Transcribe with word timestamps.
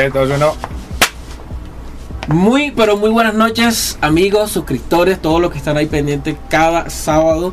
3, 0.00 0.14
2, 0.14 0.30
1. 0.30 0.54
Muy, 2.28 2.70
pero 2.70 2.96
muy 2.96 3.10
buenas 3.10 3.34
noches, 3.34 3.98
amigos, 4.00 4.50
suscriptores, 4.50 5.20
todos 5.20 5.42
los 5.42 5.52
que 5.52 5.58
están 5.58 5.76
ahí 5.76 5.84
pendientes 5.84 6.36
cada 6.48 6.88
sábado 6.88 7.52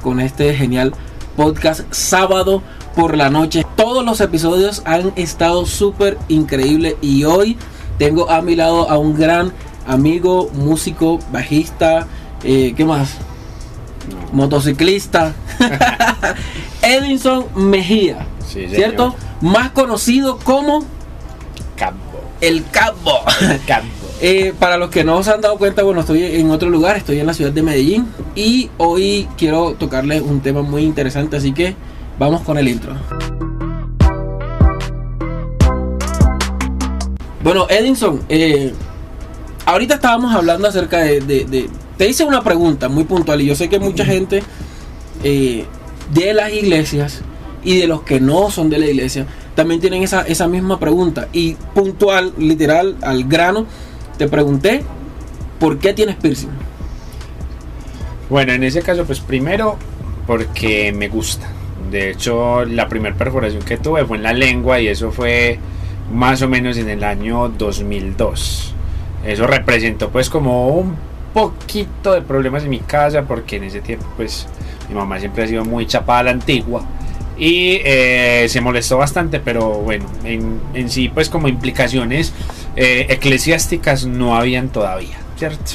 con 0.00 0.20
este 0.20 0.54
genial 0.54 0.92
podcast 1.36 1.92
sábado 1.92 2.62
por 2.94 3.16
la 3.16 3.28
noche. 3.28 3.66
Todos 3.74 4.04
los 4.04 4.20
episodios 4.20 4.82
han 4.84 5.12
estado 5.16 5.66
súper 5.66 6.16
increíbles 6.28 6.94
y 7.00 7.24
hoy 7.24 7.58
tengo 7.98 8.30
a 8.30 8.40
mi 8.40 8.54
lado 8.54 8.88
a 8.88 8.96
un 8.96 9.16
gran 9.16 9.52
amigo, 9.84 10.48
músico, 10.54 11.18
bajista, 11.32 12.06
eh, 12.44 12.72
¿qué 12.76 12.84
más? 12.84 13.16
Motociclista, 14.32 15.34
Edinson 16.82 17.46
Mejía, 17.56 18.28
Sí, 18.46 18.60
señor. 18.60 18.76
¿cierto? 18.76 19.14
Más 19.40 19.72
conocido 19.72 20.38
como 20.38 20.84
Campo. 22.70 23.20
el. 23.40 23.60
Campo. 23.66 23.88
Eh, 24.22 24.52
para 24.58 24.76
los 24.76 24.90
que 24.90 25.02
no 25.02 25.22
se 25.22 25.30
han 25.30 25.40
dado 25.40 25.56
cuenta, 25.56 25.82
bueno, 25.82 26.00
estoy 26.00 26.22
en 26.22 26.50
otro 26.50 26.68
lugar, 26.68 26.94
estoy 26.98 27.18
en 27.20 27.26
la 27.26 27.32
ciudad 27.32 27.52
de 27.52 27.62
Medellín 27.62 28.06
y 28.34 28.68
hoy 28.76 29.26
quiero 29.38 29.72
tocarles 29.78 30.20
un 30.20 30.40
tema 30.42 30.60
muy 30.60 30.82
interesante, 30.82 31.38
así 31.38 31.54
que 31.54 31.74
vamos 32.18 32.42
con 32.42 32.58
el 32.58 32.68
intro. 32.68 32.92
Bueno, 37.42 37.66
Edinson, 37.70 38.20
eh, 38.28 38.74
ahorita 39.64 39.94
estábamos 39.94 40.34
hablando 40.34 40.68
acerca 40.68 40.98
de, 40.98 41.20
de- 41.20 41.44
de- 41.46 41.70
Te 41.96 42.06
hice 42.06 42.24
una 42.24 42.42
pregunta 42.44 42.90
muy 42.90 43.04
puntual 43.04 43.40
y 43.40 43.46
yo 43.46 43.54
sé 43.54 43.70
que 43.70 43.78
mucha 43.78 44.04
gente 44.04 44.42
eh, 45.24 45.64
de 46.12 46.34
las 46.34 46.52
iglesias 46.52 47.22
y 47.64 47.78
de 47.78 47.86
los 47.86 48.02
que 48.02 48.20
no 48.20 48.50
son 48.50 48.68
de 48.68 48.78
la 48.78 48.86
iglesia 48.86 49.26
también 49.54 49.80
tienen 49.80 50.02
esa, 50.02 50.22
esa 50.22 50.48
misma 50.48 50.78
pregunta. 50.78 51.28
Y 51.32 51.54
puntual, 51.74 52.32
literal, 52.38 52.96
al 53.02 53.24
grano, 53.24 53.66
te 54.18 54.28
pregunté, 54.28 54.82
¿por 55.58 55.78
qué 55.78 55.92
tienes 55.92 56.16
piercing? 56.16 56.50
Bueno, 58.28 58.52
en 58.52 58.62
ese 58.62 58.82
caso, 58.82 59.04
pues 59.04 59.20
primero 59.20 59.76
porque 60.26 60.92
me 60.92 61.08
gusta. 61.08 61.48
De 61.90 62.10
hecho, 62.10 62.64
la 62.64 62.88
primera 62.88 63.16
perforación 63.16 63.62
que 63.62 63.76
tuve 63.76 64.04
fue 64.04 64.16
en 64.16 64.22
la 64.22 64.32
lengua 64.32 64.80
y 64.80 64.88
eso 64.88 65.10
fue 65.10 65.58
más 66.12 66.42
o 66.42 66.48
menos 66.48 66.76
en 66.76 66.88
el 66.88 67.02
año 67.02 67.48
2002. 67.48 68.74
Eso 69.26 69.46
representó 69.46 70.10
pues 70.10 70.30
como 70.30 70.68
un 70.68 70.94
poquito 71.34 72.12
de 72.12 72.22
problemas 72.22 72.64
en 72.64 72.70
mi 72.70 72.80
casa 72.80 73.22
porque 73.22 73.56
en 73.56 73.64
ese 73.64 73.80
tiempo 73.80 74.06
pues 74.16 74.46
mi 74.88 74.94
mamá 74.94 75.18
siempre 75.18 75.44
ha 75.44 75.46
sido 75.46 75.64
muy 75.64 75.86
chapada 75.86 76.20
a 76.20 76.22
la 76.24 76.30
antigua 76.30 76.84
y 77.40 77.80
eh, 77.84 78.46
se 78.50 78.60
molestó 78.60 78.98
bastante, 78.98 79.40
pero 79.40 79.70
bueno, 79.70 80.04
en, 80.24 80.60
en 80.74 80.90
sí 80.90 81.08
pues 81.08 81.30
como 81.30 81.48
implicaciones 81.48 82.34
eh, 82.76 83.06
eclesiásticas 83.08 84.04
no 84.04 84.36
habían 84.36 84.68
todavía, 84.68 85.16
¿cierto? 85.38 85.72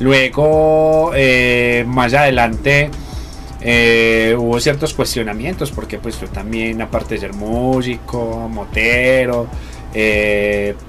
Luego, 0.00 1.12
eh, 1.14 1.84
más 1.86 2.14
adelante, 2.14 2.90
hubo 4.38 4.58
ciertos 4.58 4.94
cuestionamientos, 4.94 5.70
porque 5.70 5.98
pues 5.98 6.18
yo 6.18 6.28
también, 6.28 6.80
aparte 6.80 7.14
de 7.14 7.20
ser 7.20 7.34
músico, 7.34 8.48
motero, 8.48 9.46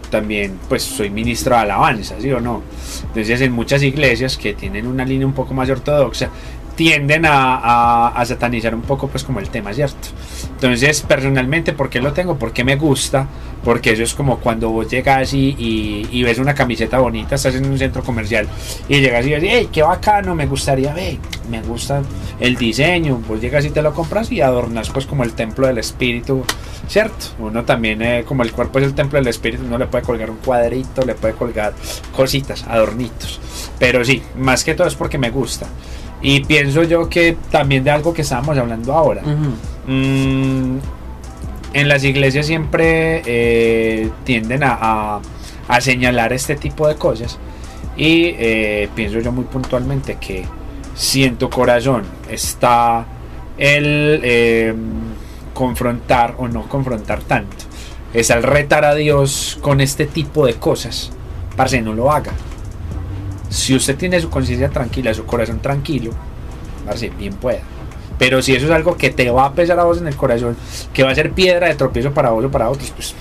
también 0.10 0.58
pues 0.70 0.84
soy 0.84 1.10
ministro 1.10 1.54
de 1.56 1.62
alabanza, 1.64 2.16
¿sí 2.20 2.32
o 2.32 2.40
no? 2.40 2.64
Entonces 3.08 3.42
en 3.42 3.52
muchas 3.52 3.84
iglesias 3.84 4.38
que 4.38 4.54
tienen 4.54 4.88
una 4.88 5.04
línea 5.04 5.28
un 5.28 5.34
poco 5.34 5.54
más 5.54 5.70
ortodoxa, 5.70 6.30
tienden 6.76 7.26
a, 7.26 8.08
a- 8.10 8.26
satanizar 8.26 8.74
un 8.74 8.82
poco 8.82 9.08
pues 9.08 9.24
como 9.24 9.40
el 9.40 9.50
tema, 9.50 9.74
¿cierto? 9.74 10.08
Entonces 10.56 11.02
personalmente, 11.02 11.74
¿por 11.74 11.90
qué 11.90 12.00
lo 12.02 12.14
tengo? 12.14 12.38
Porque 12.38 12.64
me 12.64 12.76
gusta, 12.78 13.28
porque 13.64 13.92
eso 13.92 14.04
es 14.04 14.14
como 14.14 14.40
cuando 14.40 14.70
vos 14.70 14.90
llegas 14.90 15.34
y, 15.34 15.56
y- 15.58 16.08
y 16.12 16.24
ves 16.24 16.40
una 16.40 16.54
camiseta 16.56 17.00
bonita, 17.00 17.36
estás 17.36 17.56
en 17.56 17.66
un 17.66 17.78
centro 17.78 18.04
comercial 18.04 18.48
y 18.90 19.00
llegas 19.02 19.26
y 19.26 19.32
ves, 19.32 19.44
hey, 19.46 19.70
qué 19.72 19.84
bacano, 19.84 20.36
me 20.36 20.46
gustaría 20.48 20.94
ver, 20.94 21.18
me 21.50 21.62
gusta 21.62 22.02
el 22.40 22.56
diseño, 22.56 23.22
vos 23.28 23.40
llegas 23.42 23.66
y 23.66 23.70
te 23.70 23.82
lo 23.82 23.94
compras 23.94 24.32
y 24.32 24.42
adornas 24.42 24.90
pues 24.90 25.06
como 25.06 25.24
el 25.24 25.34
templo 25.34 25.68
del 25.68 25.78
espíritu, 25.78 26.44
¿cierto? 26.88 27.26
Uno 27.40 27.64
también, 27.66 28.02
eh, 28.02 28.24
como 28.28 28.44
el 28.44 28.52
cuerpo 28.52 28.80
es 28.80 28.86
el 28.86 28.96
templo 28.96 29.20
del 29.20 29.28
espíritu, 29.28 29.64
uno 29.66 29.78
le 29.78 29.88
puede 29.88 30.04
colgar 30.04 30.30
un 30.32 30.38
cuadrito, 30.38 31.04
le 31.06 31.14
puede 31.16 31.34
colgar 31.34 31.74
cositas, 32.16 32.64
adornitos, 32.68 33.40
pero 33.80 34.04
sí, 34.04 34.24
más 34.38 34.64
que 34.64 34.74
todo 34.74 34.88
es 34.88 34.96
porque 34.96 35.18
me 35.18 35.30
gusta. 35.30 35.68
Y 36.24 36.40
pienso 36.46 36.84
yo 36.84 37.08
que 37.10 37.38
también 37.52 37.84
de 37.84 37.92
algo 37.92 38.14
que 38.14 38.22
estábamos 38.24 38.58
hablando 38.58 38.94
ahora. 38.94 39.22
Mm, 39.86 40.78
en 41.74 41.88
las 41.90 42.04
iglesias 42.04 42.46
siempre 42.48 43.22
eh, 43.26 44.10
tienden 44.24 44.64
a, 44.64 44.78
a- 44.80 45.22
a 45.68 45.82
señalar 45.82 46.34
este 46.34 46.56
tipo 46.56 46.88
de 46.88 46.96
cosas 46.96 47.38
y 47.98 48.34
eh, 48.38 48.90
pienso 48.96 49.20
yo 49.20 49.32
muy 49.32 49.46
puntualmente 49.46 50.16
que 50.20 50.46
si 50.96 51.24
en 51.24 51.36
tu 51.38 51.50
corazón 51.50 52.04
está 52.30 53.06
el 53.58 54.20
eh, 54.24 54.74
confrontar 55.54 56.36
o 56.38 56.48
no 56.48 56.64
confrontar 56.68 57.22
tanto, 57.22 57.56
es 58.14 58.30
el 58.30 58.44
retar 58.44 58.86
a 58.86 58.94
Dios 58.96 59.58
con 59.62 59.82
este 59.82 60.06
tipo 60.06 60.46
de 60.46 60.56
cosas, 60.56 61.12
parce, 61.56 61.82
no 61.82 61.94
lo 61.94 62.12
haga. 62.12 62.32
Si 63.54 63.76
usted 63.76 63.96
tiene 63.96 64.20
su 64.20 64.32
conciencia 64.32 64.68
tranquila, 64.70 65.14
su 65.14 65.28
corazón 65.28 65.60
tranquilo, 65.60 66.10
parce, 66.88 67.12
bien 67.12 67.36
pueda. 67.36 67.62
Pero 68.18 68.42
si 68.42 68.56
eso 68.56 68.66
es 68.66 68.72
algo 68.72 68.98
que 68.98 69.12
te 69.12 69.30
va 69.30 69.46
a 69.46 69.54
pesar 69.54 69.80
a 69.80 69.84
vos 69.84 70.00
en 70.00 70.08
el 70.08 70.16
corazón, 70.16 70.58
que 70.92 71.04
va 71.04 71.12
a 71.12 71.16
ser 71.16 71.34
piedra 71.34 71.68
de 71.68 71.76
tropiezo 71.76 72.12
para 72.12 72.32
vos 72.32 72.44
o 72.44 72.50
para 72.50 72.72
otros, 72.72 72.90
pues 72.90 73.14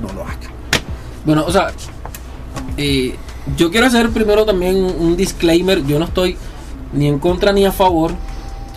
no 0.00 0.12
lo 0.12 0.22
haga. 0.22 0.36
Bueno, 1.24 1.44
o 1.44 1.50
sea, 1.50 1.72
eh, 2.76 3.16
yo 3.56 3.72
quiero 3.72 3.88
hacer 3.88 4.08
primero 4.10 4.46
también 4.46 4.76
un 4.76 4.94
un 5.00 5.16
disclaimer. 5.16 5.84
Yo 5.84 5.98
no 5.98 6.04
estoy 6.04 6.36
ni 6.92 7.08
en 7.08 7.18
contra 7.18 7.52
ni 7.52 7.66
a 7.66 7.72
favor. 7.72 8.12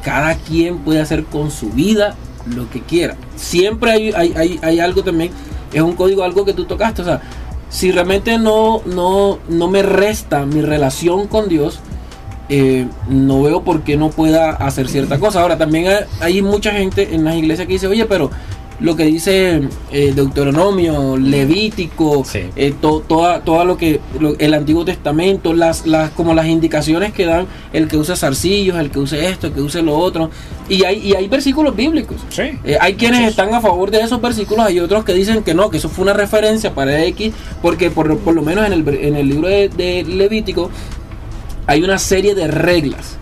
Cada 0.03 0.33
quien 0.33 0.79
puede 0.79 1.01
hacer 1.01 1.23
con 1.25 1.51
su 1.51 1.69
vida 1.69 2.15
lo 2.47 2.67
que 2.71 2.81
quiera. 2.81 3.15
Siempre 3.35 3.91
hay, 3.91 4.11
hay, 4.11 4.33
hay, 4.35 4.59
hay 4.63 4.79
algo 4.79 5.03
también, 5.03 5.29
es 5.71 5.81
un 5.83 5.93
código, 5.93 6.23
algo 6.23 6.43
que 6.45 6.53
tú 6.53 6.65
tocaste. 6.65 7.03
O 7.03 7.05
sea, 7.05 7.21
si 7.73 7.91
realmente 7.91 8.37
no, 8.37 8.83
no, 8.85 9.39
no 9.49 9.67
me 9.67 9.81
resta 9.81 10.45
mi 10.45 10.61
relación 10.61 11.25
con 11.27 11.49
Dios, 11.49 11.79
eh, 12.47 12.87
no 13.09 13.41
veo 13.41 13.63
por 13.63 13.81
qué 13.81 13.97
no 13.97 14.11
pueda 14.11 14.51
hacer 14.51 14.87
cierta 14.87 15.17
cosa. 15.17 15.41
Ahora, 15.41 15.57
también 15.57 15.87
hay, 15.87 16.05
hay 16.19 16.41
mucha 16.43 16.71
gente 16.71 17.15
en 17.15 17.25
las 17.25 17.35
iglesias 17.35 17.65
que 17.65 17.73
dice, 17.73 17.87
oye, 17.87 18.05
pero 18.05 18.29
lo 18.79 18.95
que 18.95 19.05
dice 19.05 19.61
eh, 19.91 20.13
Deuteronomio, 20.15 21.15
Levítico, 21.17 22.23
Sí. 22.25 22.39
eh, 22.55 22.73
to- 22.81 23.03
toda, 23.07 23.41
toda 23.41 23.63
lo 23.65 23.77
que 23.77 23.99
lo- 24.19 24.35
el 24.39 24.53
Antiguo 24.53 24.83
Testamento, 24.83 25.53
las, 25.53 25.85
las, 25.85 26.09
como 26.11 26.33
las 26.33 26.47
indicaciones 26.47 27.13
que 27.13 27.25
dan 27.25 27.45
el 27.71 27.87
que 27.87 27.97
use 27.97 28.15
zarcillos, 28.15 28.77
el 28.79 28.89
que 28.89 28.99
use 28.99 29.27
esto, 29.29 29.47
el 29.47 29.53
que 29.53 29.61
use 29.61 29.81
lo 29.81 29.97
otro. 29.97 30.29
Y 30.69 30.83
hay, 30.85 30.99
y 30.99 31.13
hay 31.15 31.27
versículos 31.27 31.75
bíblicos. 31.75 32.17
Sí. 32.29 32.43
Eh, 32.63 32.77
hay 32.79 32.95
quienes 32.95 33.27
están 33.29 33.53
a 33.53 33.61
favor 33.61 33.91
de 33.91 34.01
esos 34.01 34.21
versículos, 34.21 34.65
hay 34.65 34.79
otros 34.79 35.03
que 35.05 35.13
dicen 35.13 35.43
que 35.43 35.53
no, 35.53 35.69
que 35.69 35.77
eso 35.77 35.89
fue 35.89 36.03
una 36.03 36.13
referencia 36.13 36.73
para 36.73 37.03
X, 37.05 37.33
porque 37.61 37.89
por, 37.91 38.17
por 38.19 38.33
lo 38.33 38.41
menos 38.41 38.65
en 38.65 38.73
el, 38.73 38.87
en 38.87 39.15
el 39.15 39.27
libro 39.29 39.47
de, 39.47 39.69
de 39.69 40.03
Levítico 40.03 40.69
hay 41.67 41.83
una 41.83 41.97
serie 41.99 42.35
de 42.35 42.47
reglas. 42.47 43.17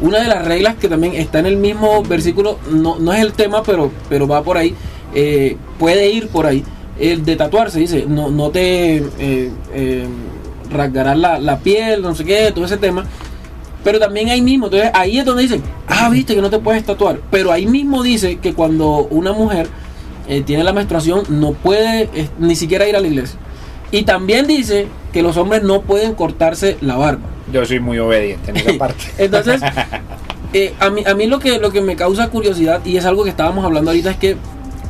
Una 0.00 0.20
de 0.20 0.28
las 0.28 0.44
reglas 0.44 0.74
que 0.76 0.88
también 0.88 1.14
está 1.14 1.38
en 1.38 1.46
el 1.46 1.56
mismo 1.56 2.02
versículo, 2.02 2.58
no, 2.70 2.98
no 2.98 3.14
es 3.14 3.22
el 3.22 3.32
tema, 3.32 3.62
pero, 3.62 3.90
pero 4.10 4.28
va 4.28 4.42
por 4.42 4.58
ahí, 4.58 4.74
eh, 5.14 5.56
puede 5.78 6.10
ir 6.10 6.28
por 6.28 6.46
ahí. 6.46 6.64
El 6.98 7.24
de 7.24 7.36
tatuarse, 7.36 7.78
dice, 7.78 8.06
no, 8.08 8.30
no 8.30 8.50
te 8.50 8.96
eh, 8.96 9.50
eh, 9.74 10.06
rasgarás 10.70 11.18
la, 11.18 11.38
la 11.38 11.58
piel, 11.58 12.02
no 12.02 12.14
sé 12.14 12.24
qué, 12.24 12.52
todo 12.54 12.64
ese 12.64 12.78
tema. 12.78 13.04
Pero 13.84 14.00
también 14.00 14.30
ahí 14.30 14.42
mismo, 14.42 14.66
entonces 14.66 14.90
ahí 14.94 15.18
es 15.18 15.24
donde 15.24 15.42
dicen, 15.42 15.62
ah, 15.86 16.08
viste 16.10 16.34
que 16.34 16.42
no 16.42 16.50
te 16.50 16.58
puedes 16.58 16.84
tatuar. 16.84 17.20
Pero 17.30 17.52
ahí 17.52 17.66
mismo 17.66 18.02
dice 18.02 18.38
que 18.38 18.54
cuando 18.54 19.06
una 19.10 19.32
mujer 19.32 19.68
eh, 20.28 20.42
tiene 20.42 20.64
la 20.64 20.72
menstruación 20.72 21.22
no 21.28 21.52
puede 21.52 22.08
ni 22.38 22.56
siquiera 22.56 22.88
ir 22.88 22.96
a 22.96 23.00
la 23.00 23.06
iglesia. 23.06 23.38
Y 23.92 24.02
también 24.02 24.46
dice 24.46 24.88
que 25.12 25.22
los 25.22 25.36
hombres 25.36 25.62
no 25.62 25.82
pueden 25.82 26.14
cortarse 26.14 26.76
la 26.80 26.96
barba. 26.96 27.22
Yo 27.52 27.64
soy 27.64 27.78
muy 27.78 27.98
obediente 27.98 28.50
en 28.50 28.56
esa 28.56 28.72
parte. 28.78 29.04
Entonces, 29.18 29.62
eh, 30.52 30.74
a, 30.80 30.90
mí, 30.90 31.04
a 31.06 31.14
mí 31.14 31.26
lo 31.26 31.38
que, 31.38 31.58
lo 31.58 31.70
que 31.70 31.80
me 31.80 31.96
causa 31.96 32.28
curiosidad, 32.28 32.84
y 32.84 32.96
es 32.96 33.04
algo 33.04 33.24
que 33.24 33.30
estábamos 33.30 33.64
hablando 33.64 33.90
ahorita, 33.90 34.10
es 34.10 34.16
que 34.16 34.36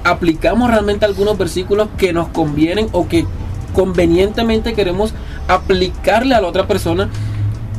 aplicamos 0.07 0.71
realmente 0.71 1.05
algunos 1.05 1.37
versículos 1.37 1.89
que 1.99 2.13
nos 2.13 2.29
convienen 2.29 2.89
o 2.93 3.09
que 3.09 3.27
convenientemente 3.75 4.73
queremos 4.73 5.13
aplicarle 5.49 6.35
a 6.35 6.41
la 6.41 6.47
otra 6.47 6.69
persona, 6.69 7.11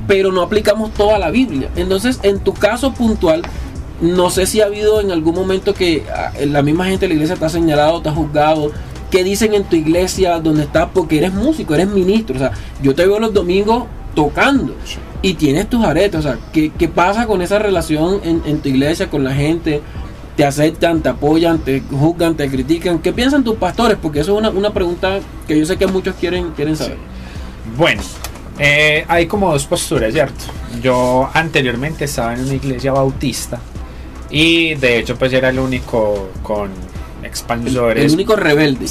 pero 0.07 0.33
no 0.33 0.41
aplicamos 0.41 0.93
toda 0.93 1.17
la 1.19 1.31
Biblia. 1.31 1.69
Entonces, 1.77 2.19
en 2.23 2.39
tu 2.39 2.53
caso 2.53 2.93
puntual, 2.93 3.43
no 4.01 4.29
sé 4.29 4.45
si 4.45 4.59
ha 4.59 4.65
habido 4.65 4.99
en 4.99 5.11
algún 5.11 5.35
momento 5.35 5.73
que 5.73 6.03
ah, 6.13 6.33
la 6.45 6.61
misma 6.61 6.85
gente 6.85 7.05
de 7.05 7.09
la 7.09 7.13
iglesia 7.15 7.37
te 7.37 7.45
ha 7.45 7.49
señalado, 7.49 8.01
te 8.01 8.09
ha 8.09 8.13
juzgado. 8.13 8.71
¿Qué 9.09 9.23
dicen 9.23 9.53
en 9.53 9.63
tu 9.63 9.77
iglesia 9.77 10.39
donde 10.39 10.63
estás? 10.63 10.89
Porque 10.93 11.17
eres 11.19 11.33
músico, 11.33 11.75
eres 11.75 11.87
ministro. 11.87 12.35
O 12.35 12.39
sea, 12.39 12.51
yo 12.83 12.93
te 12.93 13.05
veo 13.05 13.19
los 13.19 13.33
domingos 13.33 13.85
tocando 14.15 14.75
y 15.21 15.35
tienes 15.35 15.69
tus 15.69 15.83
aretes. 15.85 16.19
O 16.19 16.23
sea, 16.23 16.37
¿qué, 16.51 16.73
qué 16.77 16.89
pasa 16.89 17.25
con 17.25 17.41
esa 17.41 17.57
relación 17.57 18.19
en, 18.23 18.41
en 18.45 18.59
tu 18.59 18.67
iglesia, 18.67 19.09
con 19.09 19.23
la 19.23 19.33
gente? 19.33 19.81
Te 20.37 20.45
aceptan, 20.45 21.01
te 21.01 21.09
apoyan, 21.09 21.57
te 21.59 21.81
juzgan, 21.81 22.35
te 22.35 22.47
critican. 22.49 22.99
¿Qué 22.99 23.11
piensan 23.11 23.43
tus 23.43 23.55
pastores? 23.55 23.97
Porque 24.01 24.19
eso 24.19 24.33
es 24.33 24.37
una, 24.39 24.51
una 24.51 24.71
pregunta 24.71 25.19
que 25.47 25.57
yo 25.59 25.65
sé 25.65 25.77
que 25.77 25.87
muchos 25.87 26.15
quieren, 26.15 26.51
quieren 26.51 26.77
saber. 26.77 26.97
Bueno, 27.75 28.01
eh, 28.59 29.03
hay 29.07 29.25
como 29.25 29.51
dos 29.51 29.65
posturas, 29.65 30.13
¿cierto? 30.13 30.45
Yo 30.81 31.27
anteriormente 31.33 32.05
estaba 32.05 32.35
en 32.35 32.41
una 32.41 32.53
iglesia 32.53 32.91
bautista 32.93 33.59
y 34.29 34.75
de 34.75 34.99
hecho 34.99 35.17
pues 35.17 35.33
era 35.33 35.49
el 35.49 35.57
único 35.57 36.29
con 36.43 36.69
expansores. 37.23 38.05
El 38.05 38.11
único 38.13 38.35
rebelde. 38.35 38.85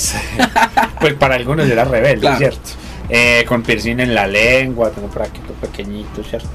pues 1.00 1.14
para 1.14 1.36
algunos 1.36 1.68
era 1.68 1.84
rebelde, 1.84 2.20
Claro. 2.22 2.38
¿cierto? 2.38 2.70
Eh, 3.08 3.44
con 3.46 3.62
piercing 3.62 4.00
en 4.00 4.14
la 4.16 4.26
lengua, 4.26 4.90
tengo 4.90 5.06
por 5.06 5.22
aquí 5.22 5.40
pequeñito, 5.60 6.24
¿cierto? 6.28 6.48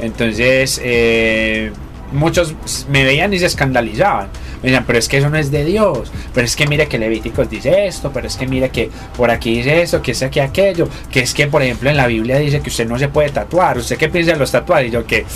Entonces, 0.00 0.80
eh, 0.82 1.70
muchos 2.12 2.54
me 2.88 3.04
veían 3.04 3.32
y 3.34 3.38
se 3.38 3.46
escandalizaban. 3.46 4.28
Me 4.62 4.70
decían, 4.70 4.84
pero 4.86 4.98
es 4.98 5.08
que 5.08 5.18
eso 5.18 5.30
no 5.30 5.36
es 5.36 5.50
de 5.50 5.64
Dios. 5.64 6.10
Pero 6.34 6.44
es 6.44 6.56
que 6.56 6.66
mire 6.66 6.88
que 6.88 6.98
Levíticos 6.98 7.48
dice 7.48 7.86
esto. 7.86 8.10
Pero 8.12 8.26
es 8.26 8.36
que 8.36 8.46
mire 8.46 8.70
que 8.70 8.90
por 9.16 9.30
aquí 9.30 9.56
dice 9.58 9.82
esto, 9.82 10.02
que 10.02 10.12
es 10.12 10.22
aquí 10.22 10.40
aquello. 10.40 10.88
Que 11.10 11.20
es 11.20 11.34
que, 11.34 11.46
por 11.46 11.62
ejemplo, 11.62 11.90
en 11.90 11.96
la 11.96 12.06
Biblia 12.06 12.38
dice 12.38 12.60
que 12.60 12.70
usted 12.70 12.88
no 12.88 12.98
se 12.98 13.08
puede 13.08 13.30
tatuar. 13.30 13.78
¿Usted 13.78 13.96
qué 13.96 14.08
piensa 14.08 14.32
de 14.32 14.38
los 14.38 14.50
tatuajes? 14.50 14.88
Y 14.88 14.90
yo 14.90 15.06
que, 15.06 15.26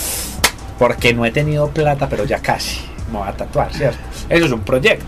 porque 0.78 1.12
no 1.12 1.24
he 1.24 1.30
tenido 1.30 1.68
plata, 1.70 2.08
pero 2.08 2.24
ya 2.24 2.40
casi 2.40 2.80
me 3.12 3.18
voy 3.18 3.28
a 3.28 3.32
tatuar, 3.32 3.72
¿cierto? 3.72 3.98
Eso 4.28 4.46
es 4.46 4.52
un 4.52 4.60
proyecto. 4.60 5.04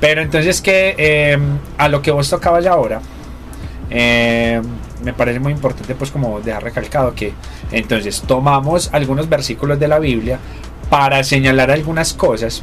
Pero 0.00 0.22
entonces 0.22 0.60
que 0.60 0.94
eh, 0.98 1.38
a 1.78 1.88
lo 1.88 2.02
que 2.02 2.10
vos 2.10 2.28
tocabas 2.28 2.66
ahora, 2.66 3.00
eh, 3.90 4.60
me 5.02 5.12
parece 5.12 5.38
muy 5.38 5.52
importante 5.52 5.94
pues 5.94 6.10
como 6.10 6.40
dejar 6.40 6.64
recalcado 6.64 7.14
que 7.14 7.32
entonces 7.70 8.22
tomamos 8.26 8.90
algunos 8.92 9.28
versículos 9.28 9.78
de 9.78 9.88
la 9.88 9.98
Biblia 9.98 10.38
para 10.90 11.22
señalar 11.24 11.70
algunas 11.70 12.14
cosas 12.14 12.62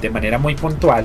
de 0.00 0.10
manera 0.10 0.38
muy 0.38 0.54
puntual, 0.54 1.04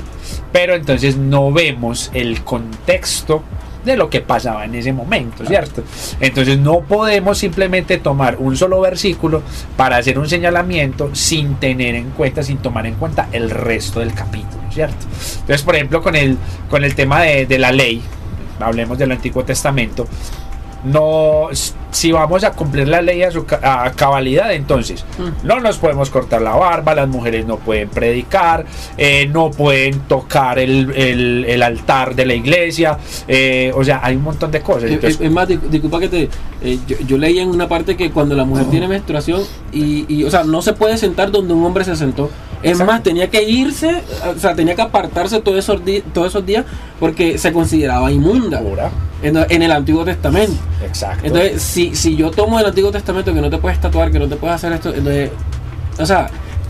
pero 0.52 0.74
entonces 0.76 1.18
no 1.18 1.52
vemos 1.52 2.10
el 2.14 2.44
contexto 2.44 3.44
de 3.84 3.96
lo 3.96 4.10
que 4.10 4.22
pasaba 4.22 4.66
en 4.66 4.74
ese 4.74 4.92
momento, 4.92 5.46
¿cierto? 5.46 5.84
Entonces 6.20 6.58
no 6.58 6.82
podemos 6.82 7.38
simplemente 7.38 8.00
tomar 8.00 8.38
un 8.40 8.58
solo 8.58 8.82
versículo 8.82 9.44
para 9.78 9.98
hacer 9.98 10.18
un 10.18 10.28
señalamiento 10.28 11.14
sin 11.14 11.56
tener 11.56 11.94
en 11.94 12.10
cuenta, 12.12 12.42
sin 12.42 12.58
tomar 12.58 12.88
en 12.88 12.96
cuenta 12.96 13.30
el 13.32 13.52
resto 13.52 14.00
del 14.00 14.14
capítulo, 14.14 14.64
¿cierto? 14.72 15.06
Entonces, 15.42 15.62
por 15.62 15.76
ejemplo, 15.76 16.02
con 16.02 16.16
el, 16.16 16.38
con 16.70 16.84
el 16.84 16.96
tema 16.96 17.22
de, 17.22 17.46
de 17.46 17.60
la 17.60 17.72
ley, 17.72 18.02
hablemos 18.60 18.98
del 18.98 19.12
Antiguo 19.12 19.46
Testamento, 19.46 20.08
no, 20.86 21.48
si 21.92 22.12
vamos 22.12 22.44
a 22.44 22.52
cumplir 22.52 22.88
la 22.88 23.02
ley 23.02 23.24
a 23.24 23.32
su 23.32 23.46
a 23.64 23.92
cabalidad, 23.96 24.54
entonces 24.54 25.04
Mm. 25.18 25.48
no 25.48 25.60
nos 25.60 25.78
podemos 25.78 26.10
cortar 26.10 26.42
la 26.42 26.56
barba, 26.56 26.94
las 26.96 27.08
mujeres 27.08 27.46
no 27.46 27.58
pueden 27.58 27.90
predicar, 27.90 28.66
eh, 28.98 29.28
no 29.32 29.52
pueden 29.52 30.00
tocar 30.02 30.60
el, 30.60 30.92
el- 30.96 31.46
el 31.48 31.64
altar 31.64 32.16
de 32.16 32.26
la 32.26 32.34
iglesia, 32.34 32.98
eh, 33.28 33.72
o 33.76 33.84
sea, 33.84 34.00
hay 34.04 34.16
un 34.16 34.24
montón 34.24 34.52
de 34.52 34.62
cosas. 34.62 34.84
Es, 34.86 34.92
Entonces, 34.94 35.22
es 35.22 35.32
más, 35.32 35.48
dis- 35.50 35.62
disculpa 35.62 36.00
que 36.00 36.08
te. 36.10 36.30
eh, 36.62 36.80
yo, 36.88 36.98
yo 37.08 37.18
leí 37.18 37.40
en 37.40 37.50
una 37.50 37.68
parte 37.68 37.96
que 37.98 38.12
cuando 38.12 38.36
la 38.36 38.46
mujer 38.46 38.66
tiene 38.66 38.88
menstruación 38.88 39.42
y, 39.72 40.06
y, 40.14 40.24
o 40.24 40.30
sea, 40.32 40.44
no 40.44 40.62
se 40.62 40.74
puede 40.74 40.98
sentar 40.98 41.32
donde 41.32 41.54
un 41.54 41.64
hombre 41.66 41.84
se 41.86 41.96
sentó. 41.96 42.30
Es 42.72 42.84
más, 42.84 43.04
tenía 43.04 43.30
que 43.30 43.44
irse, 43.44 44.02
o 44.36 44.40
sea, 44.40 44.56
tenía 44.56 44.76
que 44.76 44.82
apartarse 44.82 45.40
todos 45.42 45.60
esos, 45.60 45.82
todos 46.14 46.28
esos 46.30 46.46
días 46.46 46.66
porque 47.00 47.38
se 47.38 47.54
consideraba 47.54 48.12
inmunda 48.12 48.60
pura, 48.60 48.90
en, 49.22 49.38
en 49.38 49.62
el 49.62 49.72
Antiguo 49.72 50.04
Testamento. 50.04 50.56
exacto. 50.84 51.26
Entonces, 51.26 51.62
si, 51.62 51.96
si 51.96 52.16
yo 52.16 52.32
tomo 52.32 52.60
el 52.60 52.66
Antiguo 52.66 52.92
Testamento 52.92 53.34
que 53.34 53.42
no 53.42 53.50
te 53.50 53.58
puedes 53.58 53.80
tatuar, 53.80 54.12
que 54.12 54.20
no 54.20 54.28
te 54.28 54.36
puedes 54.36 54.56
hacer 54.56 54.74
esto, 54.74 54.90
entonces, 54.90 55.30
o 56.00 56.06
sea, 56.06 56.28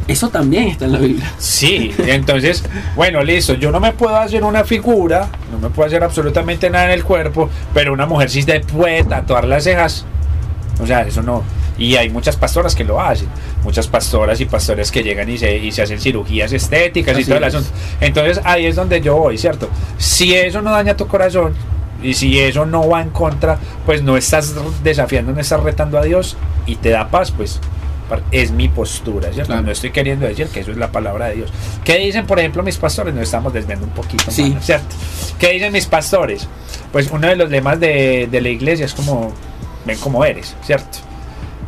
eso 0.08 0.30
también 0.30 0.68
está 0.68 0.86
en 0.86 0.92
la 0.92 1.00
Biblia. 1.00 1.32
Sí, 1.38 1.92
entonces, 2.06 2.64
bueno, 2.96 3.24
listo, 3.24 3.54
yo 3.56 3.72
no 3.72 3.80
me 3.80 3.92
puedo 3.92 4.16
hacer 4.16 4.44
una 4.44 4.64
figura, 4.64 5.30
no 5.52 5.58
me 5.58 5.70
puedo 5.70 5.88
hacer 5.88 6.04
absolutamente 6.04 6.70
nada 6.70 6.86
en 6.86 6.92
el 6.92 7.04
cuerpo, 7.04 7.50
pero 7.74 7.92
una 7.94 8.06
mujer 8.06 8.30
sí 8.30 8.44
se 8.44 8.60
puede 8.60 9.04
tatuar 9.04 9.46
las 9.46 9.64
cejas. 9.64 10.06
O 10.82 10.86
sea, 10.86 11.02
eso 11.02 11.24
no. 11.24 11.42
Y 11.78 11.96
hay 11.96 12.10
muchas 12.10 12.36
pastoras 12.36 12.76
que 12.76 12.84
lo 12.84 13.02
hacen, 13.02 13.28
muchas 13.66 13.88
pastoras 13.88 14.40
y 14.40 14.46
pastores 14.46 14.92
que 14.92 15.04
llegan 15.04 15.30
y 15.30 15.38
se, 15.38 15.58
y 15.58 15.72
se 15.74 15.82
hacen 15.82 16.00
cirugías 16.00 16.54
estéticas 16.54 17.18
y 17.18 17.22
Así 17.22 17.26
todo 17.28 17.38
el 17.40 17.44
asunto. 17.44 17.68
Entonces 18.00 18.40
ahí 18.46 18.66
es 18.66 18.76
donde 18.76 19.02
yo 19.02 19.18
voy, 19.18 19.38
¿cierto? 19.38 19.68
Si 19.98 20.34
eso 20.34 20.62
no 20.62 20.72
daña 20.72 20.96
tu 20.96 21.08
corazón 21.08 21.54
y 22.02 22.14
si 22.14 22.40
eso 22.40 22.66
no 22.66 22.88
va 22.88 23.02
en 23.02 23.10
contra, 23.10 23.58
pues 23.86 24.02
no 24.04 24.16
estás 24.16 24.54
desafiando, 24.84 25.34
no 25.34 25.42
estás 25.42 25.62
retando 25.62 25.98
a 25.98 26.04
Dios 26.04 26.38
y 26.66 26.76
te 26.76 26.90
da 26.90 27.10
paz, 27.10 27.32
pues 27.32 27.60
es 28.32 28.52
mi 28.52 28.68
postura, 28.70 29.30
¿cierto? 29.34 29.48
Claro. 29.48 29.64
No 29.64 29.72
estoy 29.72 29.90
queriendo 29.90 30.28
decir 30.28 30.48
que 30.48 30.60
eso 30.60 30.70
es 30.72 30.78
la 30.78 30.92
palabra 30.92 31.26
de 31.30 31.38
Dios. 31.38 31.52
¿Qué 31.84 31.98
dicen, 31.98 32.28
por 32.28 32.38
ejemplo, 32.38 32.62
mis 32.62 32.78
pastores? 32.78 33.14
Nos 33.16 33.24
estamos 33.24 33.52
desviando 33.52 33.88
un 33.88 33.94
poquito, 33.94 34.30
Sí. 34.30 34.44
mano, 34.44 34.62
¿cierto? 34.62 34.96
¿Qué 35.40 35.54
dicen 35.54 35.74
mis 35.74 35.88
pastores? 35.88 36.48
Pues 36.92 37.10
uno 37.12 37.28
de 37.28 37.36
los 37.36 37.50
lemas 37.50 37.80
de, 37.80 38.28
de 38.32 38.42
la 38.42 38.50
iglesia 38.50 38.86
es 38.86 38.94
como, 38.94 39.34
ven 39.86 39.98
como 39.98 40.24
eres, 40.24 40.56
¿cierto? 40.64 41.00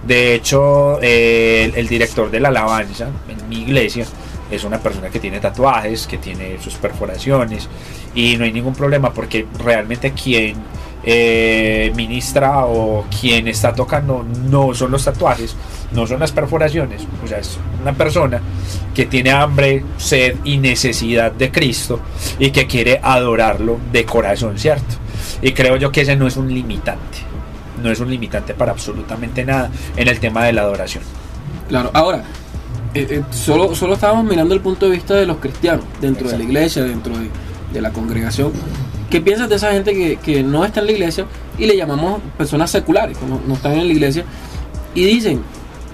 De 0.07 0.35
hecho, 0.35 0.99
eh, 1.01 1.71
el, 1.75 1.87
director 1.87 2.31
de 2.31 2.39
la 2.39 2.47
alabanza 2.47 3.09
en 3.27 3.49
mi 3.49 3.63
iglesia 3.63 4.05
es 4.49 4.63
una 4.63 4.79
persona 4.79 5.09
que 5.09 5.19
tiene 5.19 5.41
tatuajes, 5.41 6.07
que 6.07 6.17
tiene 6.17 6.57
sus 6.61 6.75
perforaciones 6.75 7.67
y 8.15 8.37
no 8.37 8.45
hay 8.45 8.53
ningún 8.53 8.73
problema 8.73 9.11
porque 9.11 9.45
realmente 9.59 10.13
quien 10.13 10.55
eh, 11.03 11.91
ministra 11.95 12.65
o 12.65 13.05
quien 13.19 13.47
está 13.47 13.73
tocando 13.73 14.25
no 14.49 14.73
son 14.73 14.91
los 14.91 15.03
tatuajes, 15.03 15.55
no 15.91 16.07
son 16.07 16.19
las 16.19 16.31
perforaciones, 16.31 17.05
o 17.23 17.27
sea, 17.27 17.39
es 17.39 17.57
una 17.81 17.93
persona 17.93 18.41
que 18.95 19.05
tiene 19.05 19.31
hambre, 19.31 19.83
sed 19.97 20.37
y 20.43 20.57
necesidad 20.57 21.31
de 21.31 21.51
Cristo 21.51 21.99
y 22.39 22.51
que 22.51 22.65
quiere 22.65 22.99
adorarlo 23.03 23.77
de 23.91 24.05
corazón, 24.05 24.57
¿cierto? 24.57 24.95
Y 25.41 25.51
creo 25.51 25.75
yo 25.75 25.91
que 25.91 26.01
ese 26.01 26.15
no 26.15 26.27
es 26.27 26.37
un 26.37 26.53
limitante, 26.53 27.19
no 27.83 27.91
es 27.91 27.99
un 27.99 28.09
limitante 28.09 28.53
para 28.53 28.71
absolutamente 28.71 29.45
nada 29.45 29.69
en 29.95 30.07
el 30.07 30.19
tema 30.19 30.43
de 30.45 30.53
la 30.53 30.61
adoración. 30.61 31.03
Claro, 31.69 31.91
ahora, 31.93 32.23
eh, 32.93 33.07
eh, 33.09 33.23
solo, 33.31 33.75
solo 33.75 33.93
estábamos 33.95 34.25
mirando 34.25 34.53
el 34.53 34.61
punto 34.61 34.85
de 34.85 34.93
vista 34.93 35.13
de 35.15 35.25
los 35.25 35.37
cristianos, 35.37 35.85
dentro 36.01 36.29
de 36.29 36.37
la 36.37 36.43
iglesia, 36.43 36.83
dentro 36.83 37.17
de, 37.17 37.29
de 37.73 37.81
la 37.81 37.91
congregación. 37.91 38.51
¿Qué 39.09 39.21
piensas 39.21 39.47
de 39.49 39.55
esa 39.55 39.71
gente 39.71 39.93
que, 39.93 40.17
que 40.17 40.43
no 40.43 40.65
está 40.65 40.79
en 40.81 40.87
la 40.87 40.91
iglesia 40.93 41.25
y 41.57 41.65
le 41.65 41.77
llamamos 41.77 42.21
personas 42.37 42.69
seculares, 42.71 43.17
que 43.17 43.25
no, 43.25 43.53
están 43.53 43.73
en 43.73 43.87
la 43.87 43.93
iglesia, 43.93 44.23
y 44.93 45.05
dicen, 45.05 45.41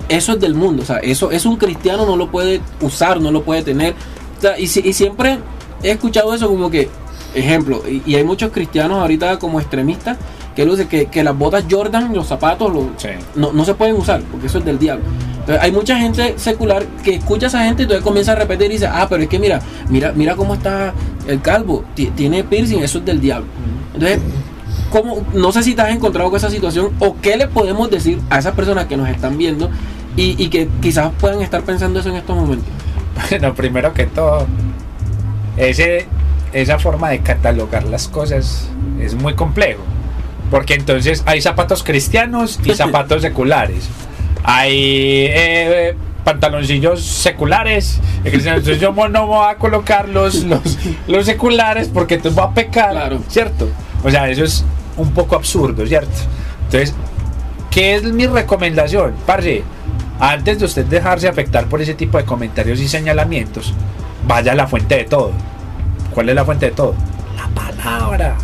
eso 0.09 0.33
es 0.33 0.39
del 0.39 0.55
mundo, 0.55 0.83
o 0.83 0.85
sea, 0.85 0.97
eso 0.97 1.31
es 1.31 1.45
un 1.45 1.57
cristiano, 1.57 2.05
no 2.05 2.15
lo 2.17 2.29
puede 2.31 2.61
usar, 2.81 3.19
no 3.21 3.31
lo 3.31 3.43
puede 3.43 3.61
tener. 3.63 3.93
O 4.37 4.41
sea, 4.41 4.59
y, 4.59 4.67
si- 4.67 4.81
y 4.81 4.93
siempre 4.93 5.39
he 5.81 5.91
escuchado 5.91 6.33
eso 6.33 6.47
como 6.47 6.69
que, 6.71 6.89
ejemplo, 7.35 7.83
y, 7.89 8.01
y 8.05 8.15
hay 8.15 8.23
muchos 8.23 8.51
cristianos 8.51 8.99
ahorita 8.99 9.39
como 9.39 9.59
extremistas 9.59 10.17
que 10.55 10.65
lucen 10.65 10.87
que, 10.87 11.05
que 11.07 11.23
las 11.23 11.37
botas 11.37 11.65
Jordan, 11.69 12.13
los 12.13 12.27
zapatos, 12.27 12.71
los, 12.73 12.85
Sí. 12.97 13.09
no, 13.35 13.51
no 13.53 13.65
se 13.65 13.73
pueden 13.73 13.95
usar 13.95 14.21
porque 14.31 14.47
eso 14.47 14.59
es 14.59 14.65
del 14.65 14.77
diablo. 14.79 15.03
Entonces, 15.39 15.61
hay 15.61 15.71
mucha 15.71 15.97
gente 15.97 16.35
secular 16.37 16.85
que 17.03 17.15
escucha 17.15 17.47
a 17.47 17.49
esa 17.49 17.63
gente 17.65 17.81
y 17.81 17.85
entonces 17.85 18.03
comienza 18.03 18.31
a 18.31 18.35
repetir 18.35 18.67
y 18.67 18.73
dice, 18.75 18.87
ah, 18.87 19.07
pero 19.09 19.23
es 19.23 19.29
que 19.29 19.39
mira, 19.39 19.59
mira, 19.89 20.11
mira 20.15 20.35
cómo 20.35 20.53
está 20.53 20.93
el 21.27 21.41
calvo, 21.41 21.83
ti- 21.95 22.11
tiene 22.15 22.43
piercing, 22.43 22.79
eso 22.83 22.99
es 22.99 23.05
del 23.05 23.19
diablo. 23.19 23.47
Entonces, 23.93 24.19
¿cómo, 24.89 25.25
no 25.33 25.51
sé 25.51 25.63
si 25.63 25.75
te 25.75 25.81
has 25.81 25.89
encontrado 25.93 26.29
con 26.29 26.37
esa 26.37 26.49
situación 26.49 26.91
o 26.99 27.15
qué 27.21 27.35
le 27.35 27.47
podemos 27.47 27.89
decir 27.89 28.21
a 28.29 28.39
esas 28.39 28.53
personas 28.55 28.85
que 28.85 28.95
nos 28.95 29.09
están 29.09 29.37
viendo 29.37 29.69
y, 30.15 30.41
y 30.41 30.47
que 30.49 30.69
quizás 30.81 31.11
puedan 31.19 31.41
estar 31.41 31.61
pensando 31.63 31.99
eso 31.99 32.09
en 32.09 32.15
estos 32.15 32.35
momentos. 32.37 32.67
Bueno, 33.29 33.53
primero 33.53 33.93
que 33.93 34.05
todo, 34.05 34.45
ese, 35.57 36.05
esa 36.53 36.79
forma 36.79 37.09
de 37.09 37.19
catalogar 37.19 37.83
las 37.83 38.07
cosas 38.07 38.67
es 38.99 39.13
muy 39.15 39.33
complejo. 39.35 39.81
Porque 40.51 40.75
entonces 40.75 41.23
hay 41.25 41.41
zapatos 41.41 41.83
cristianos 41.83 42.59
y 42.63 42.73
zapatos 42.75 43.21
seculares. 43.21 43.89
Hay 44.43 45.27
eh, 45.29 45.95
pantaloncillos 46.23 47.03
seculares. 47.03 47.99
Entonces 48.23 48.79
yo 48.79 48.93
no 49.09 49.27
voy 49.27 49.47
a 49.49 49.55
colocar 49.55 50.09
los, 50.09 50.43
los, 50.43 50.77
los 51.07 51.25
seculares 51.25 51.89
porque 51.93 52.15
entonces 52.15 52.35
voy 52.35 52.49
a 52.49 52.53
pecar. 52.53 52.91
Claro. 52.91 53.19
¿Cierto? 53.27 53.69
O 54.03 54.09
sea, 54.09 54.29
eso 54.29 54.43
es 54.43 54.65
un 54.97 55.11
poco 55.11 55.35
absurdo, 55.35 55.85
¿cierto? 55.85 56.11
Entonces, 56.65 56.93
¿qué 57.71 57.95
es 57.95 58.03
mi 58.03 58.27
recomendación? 58.27 59.13
Parce, 59.25 59.63
antes 60.19 60.59
de 60.59 60.65
usted 60.65 60.85
dejarse 60.85 61.27
afectar 61.27 61.65
por 61.67 61.81
ese 61.81 61.93
tipo 61.93 62.17
de 62.17 62.25
comentarios 62.25 62.79
y 62.79 62.87
señalamientos, 62.87 63.73
vaya 64.27 64.51
a 64.51 64.55
la 64.55 64.67
fuente 64.67 64.95
de 64.97 65.03
todo. 65.05 65.31
¿Cuál 66.13 66.29
es 66.29 66.35
la 66.35 66.45
fuente 66.45 66.67
de 66.67 66.71
todo? 66.73 66.95
La 67.35 67.47
palabra. 67.49 68.35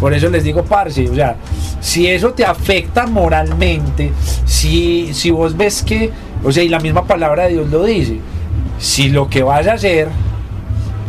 Por 0.00 0.14
eso 0.14 0.30
les 0.30 0.42
digo, 0.42 0.64
parce, 0.64 1.08
o 1.08 1.14
sea, 1.14 1.36
si 1.80 2.06
eso 2.06 2.32
te 2.32 2.44
afecta 2.44 3.06
moralmente, 3.06 4.12
si, 4.46 5.12
si 5.12 5.30
vos 5.30 5.56
ves 5.56 5.82
que, 5.82 6.10
o 6.42 6.50
sea, 6.50 6.64
y 6.64 6.68
la 6.68 6.80
misma 6.80 7.04
palabra 7.04 7.44
de 7.44 7.50
Dios 7.50 7.70
lo 7.70 7.84
dice, 7.84 8.18
si 8.78 9.10
lo 9.10 9.28
que 9.28 9.42
vas 9.42 9.66
a 9.66 9.74
hacer 9.74 10.08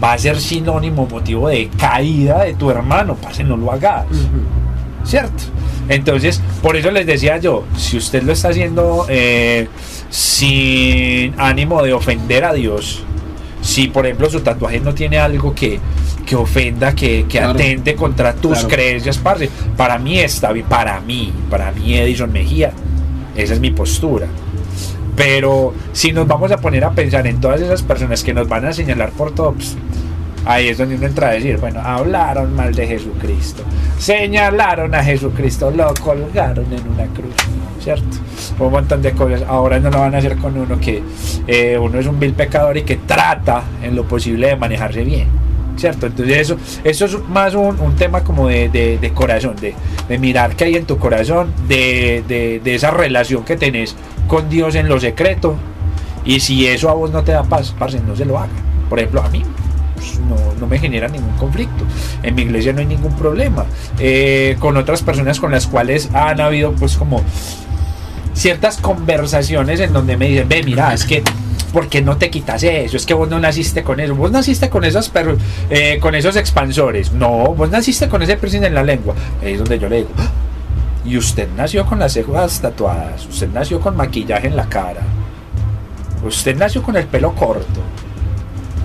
va 0.03 0.13
a 0.13 0.17
ser 0.17 0.39
sinónimo, 0.39 1.07
motivo 1.07 1.47
de 1.47 1.69
caída 1.77 2.43
de 2.43 2.53
tu 2.53 2.69
hermano, 2.69 3.15
parce, 3.15 3.43
no 3.43 3.55
lo 3.55 3.71
hagas. 3.71 4.05
¿cierto? 5.03 5.43
Entonces, 5.89 6.41
por 6.61 6.75
eso 6.75 6.91
les 6.91 7.05
decía 7.05 7.37
yo, 7.37 7.65
si 7.75 7.97
usted 7.97 8.23
lo 8.23 8.31
está 8.31 8.49
haciendo 8.49 9.05
eh, 9.09 9.67
sin 10.09 11.33
ánimo 11.39 11.81
de 11.83 11.93
ofender 11.93 12.45
a 12.45 12.53
Dios, 12.53 13.03
si 13.61 13.87
por 13.87 14.05
ejemplo 14.05 14.29
su 14.29 14.41
tatuaje 14.41 14.79
no 14.79 14.93
tiene 14.93 15.17
algo 15.17 15.53
que, 15.53 15.79
que 16.31 16.37
ofenda, 16.37 16.95
que, 16.95 17.23
que 17.27 17.39
Claro. 17.39 17.49
atente 17.51 17.93
contra 17.93 18.31
tus 18.33 18.53
Claro. 18.59 18.67
creencias, 18.69 19.17
parce, 19.17 19.49
para 19.75 19.97
mí 19.99 20.17
está 20.17 20.53
bien, 20.53 20.65
para 20.65 21.01
mí, 21.01 21.33
para 21.49 21.73
mí 21.73 21.93
Edison 21.97 22.31
Mejía, 22.31 22.71
esa 23.35 23.53
es 23.53 23.59
mi 23.59 23.71
postura. 23.71 24.27
Pero 25.17 25.73
si 25.91 26.13
nos 26.13 26.25
vamos 26.27 26.49
a 26.53 26.57
poner 26.57 26.85
a 26.85 26.91
pensar 26.91 27.27
en 27.27 27.41
todas 27.41 27.59
esas 27.59 27.81
personas 27.83 28.23
que 28.23 28.33
nos 28.33 28.47
van 28.47 28.63
a 28.65 28.71
señalar 28.71 29.09
por 29.11 29.35
tops, 29.35 29.75
ahí 30.45 30.69
es 30.69 30.77
donde 30.77 30.95
uno 30.95 31.05
entra 31.05 31.27
a 31.27 31.31
decir, 31.33 31.57
bueno, 31.57 31.81
hablaron 31.81 32.55
mal 32.55 32.73
de 32.73 32.87
Jesucristo, 32.87 33.63
señalaron 33.99 34.95
a 34.95 35.03
Jesucristo, 35.03 35.69
lo 35.69 35.93
colgaron 35.95 36.65
en 36.71 36.87
una 36.93 37.07
cruz, 37.13 37.35
¿cierto? 37.83 38.17
Un 38.57 38.71
montón 38.71 39.01
de 39.01 39.11
cosas. 39.11 39.41
Ahora 39.49 39.79
no 39.79 39.89
lo 39.89 39.99
van 39.99 40.15
a 40.15 40.19
hacer 40.19 40.37
con 40.37 40.57
uno 40.57 40.79
que 40.79 41.03
eh, 41.45 41.77
uno 41.77 41.99
es 41.99 42.07
un 42.07 42.17
vil 42.21 42.31
pecador 42.33 42.77
y 42.77 42.83
que 42.83 42.95
trata 42.95 43.63
en 43.83 43.97
lo 43.97 44.05
posible 44.05 44.47
de 44.47 44.55
manejarse 44.55 45.03
bien. 45.03 45.27
¿Cierto? 45.77 46.05
Entonces 46.07 46.37
eso, 46.37 46.57
eso 46.83 47.05
es 47.05 47.17
más 47.29 47.55
un, 47.55 47.79
un 47.79 47.95
tema 47.95 48.23
como 48.23 48.47
de, 48.47 48.69
de- 48.69 48.97
de 48.99 49.13
corazón, 49.13 49.55
de, 49.59 49.73
de 50.07 50.17
mirar 50.19 50.55
qué 50.55 50.65
hay 50.65 50.75
en 50.75 50.85
tu 50.85 50.97
corazón, 50.97 51.51
de, 51.67 52.23
de- 52.27 52.59
de 52.63 52.75
esa 52.75 52.91
relación 52.91 53.43
que 53.43 53.55
tenés 53.57 53.95
con 54.27 54.49
Dios 54.49 54.75
en 54.75 54.87
lo 54.87 54.99
secreto. 54.99 55.55
Y 56.23 56.39
si 56.41 56.67
eso 56.67 56.89
a 56.89 56.93
vos 56.93 57.09
no 57.11 57.23
te 57.23 57.31
da 57.31 57.43
paz, 57.43 57.73
parce, 57.79 57.99
no 57.99 58.15
se 58.15 58.25
lo 58.25 58.37
haga. 58.37 58.49
Por 58.89 58.99
ejemplo, 58.99 59.23
a 59.23 59.29
mí 59.29 59.41
pues, 59.95 60.19
no, 60.19 60.35
no 60.59 60.67
me 60.67 60.77
genera 60.77 61.07
ningún 61.07 61.35
conflicto. 61.37 61.83
En 62.21 62.35
mi 62.35 62.43
iglesia 62.43 62.73
no 62.73 62.81
hay 62.81 62.85
ningún 62.85 63.15
problema. 63.15 63.65
Eh, 63.97 64.57
con 64.59 64.77
otras 64.77 65.01
personas 65.01 65.39
con 65.39 65.51
las 65.51 65.65
cuales 65.65 66.09
han 66.13 66.41
habido 66.41 66.73
pues 66.73 66.95
como 66.97 67.23
ciertas 68.33 68.77
conversaciones 68.77 69.79
en 69.79 69.93
donde 69.93 70.15
me 70.17 70.27
dicen, 70.27 70.47
ve, 70.47 70.61
mira, 70.63 70.93
es 70.93 71.05
que 71.05 71.23
¿por 71.71 71.87
qué 71.89 72.01
no 72.01 72.17
te 72.17 72.29
quitas 72.29 72.63
eso? 72.63 72.97
Es 72.97 73.05
que 73.05 73.13
vos 73.13 73.29
no 73.29 73.39
naciste 73.39 73.83
con 73.83 73.99
eso. 73.99 74.15
Vos 74.15 74.31
naciste 74.31 74.69
con 74.69 74.83
esos 74.83 75.09
perros, 75.09 75.37
eh, 75.69 75.97
con 76.01 76.15
esos 76.15 76.35
expansores. 76.35 77.11
No, 77.13 77.53
vos 77.55 77.69
naciste 77.69 78.07
con 78.09 78.21
ese 78.21 78.37
piercing 78.37 78.63
en 78.63 78.75
la 78.75 78.83
lengua. 78.83 79.13
Ahí 79.41 79.53
es 79.53 79.59
donde 79.59 79.79
yo 79.79 79.89
le 79.89 79.97
digo, 79.97 80.09
"Ah, 80.17 80.29
y 81.05 81.17
usted 81.17 81.47
nació 81.55 81.85
con 81.85 81.99
las 81.99 82.13
cejas 82.13 82.61
tatuadas. 82.61 83.25
Usted 83.25 83.49
nació 83.53 83.79
con 83.79 83.95
maquillaje 83.97 84.47
en 84.47 84.55
la 84.55 84.67
cara. 84.67 85.01
Usted 86.23 86.55
nació 86.55 86.83
con 86.83 86.95
el 86.97 87.05
pelo 87.05 87.33
corto. 87.33 87.81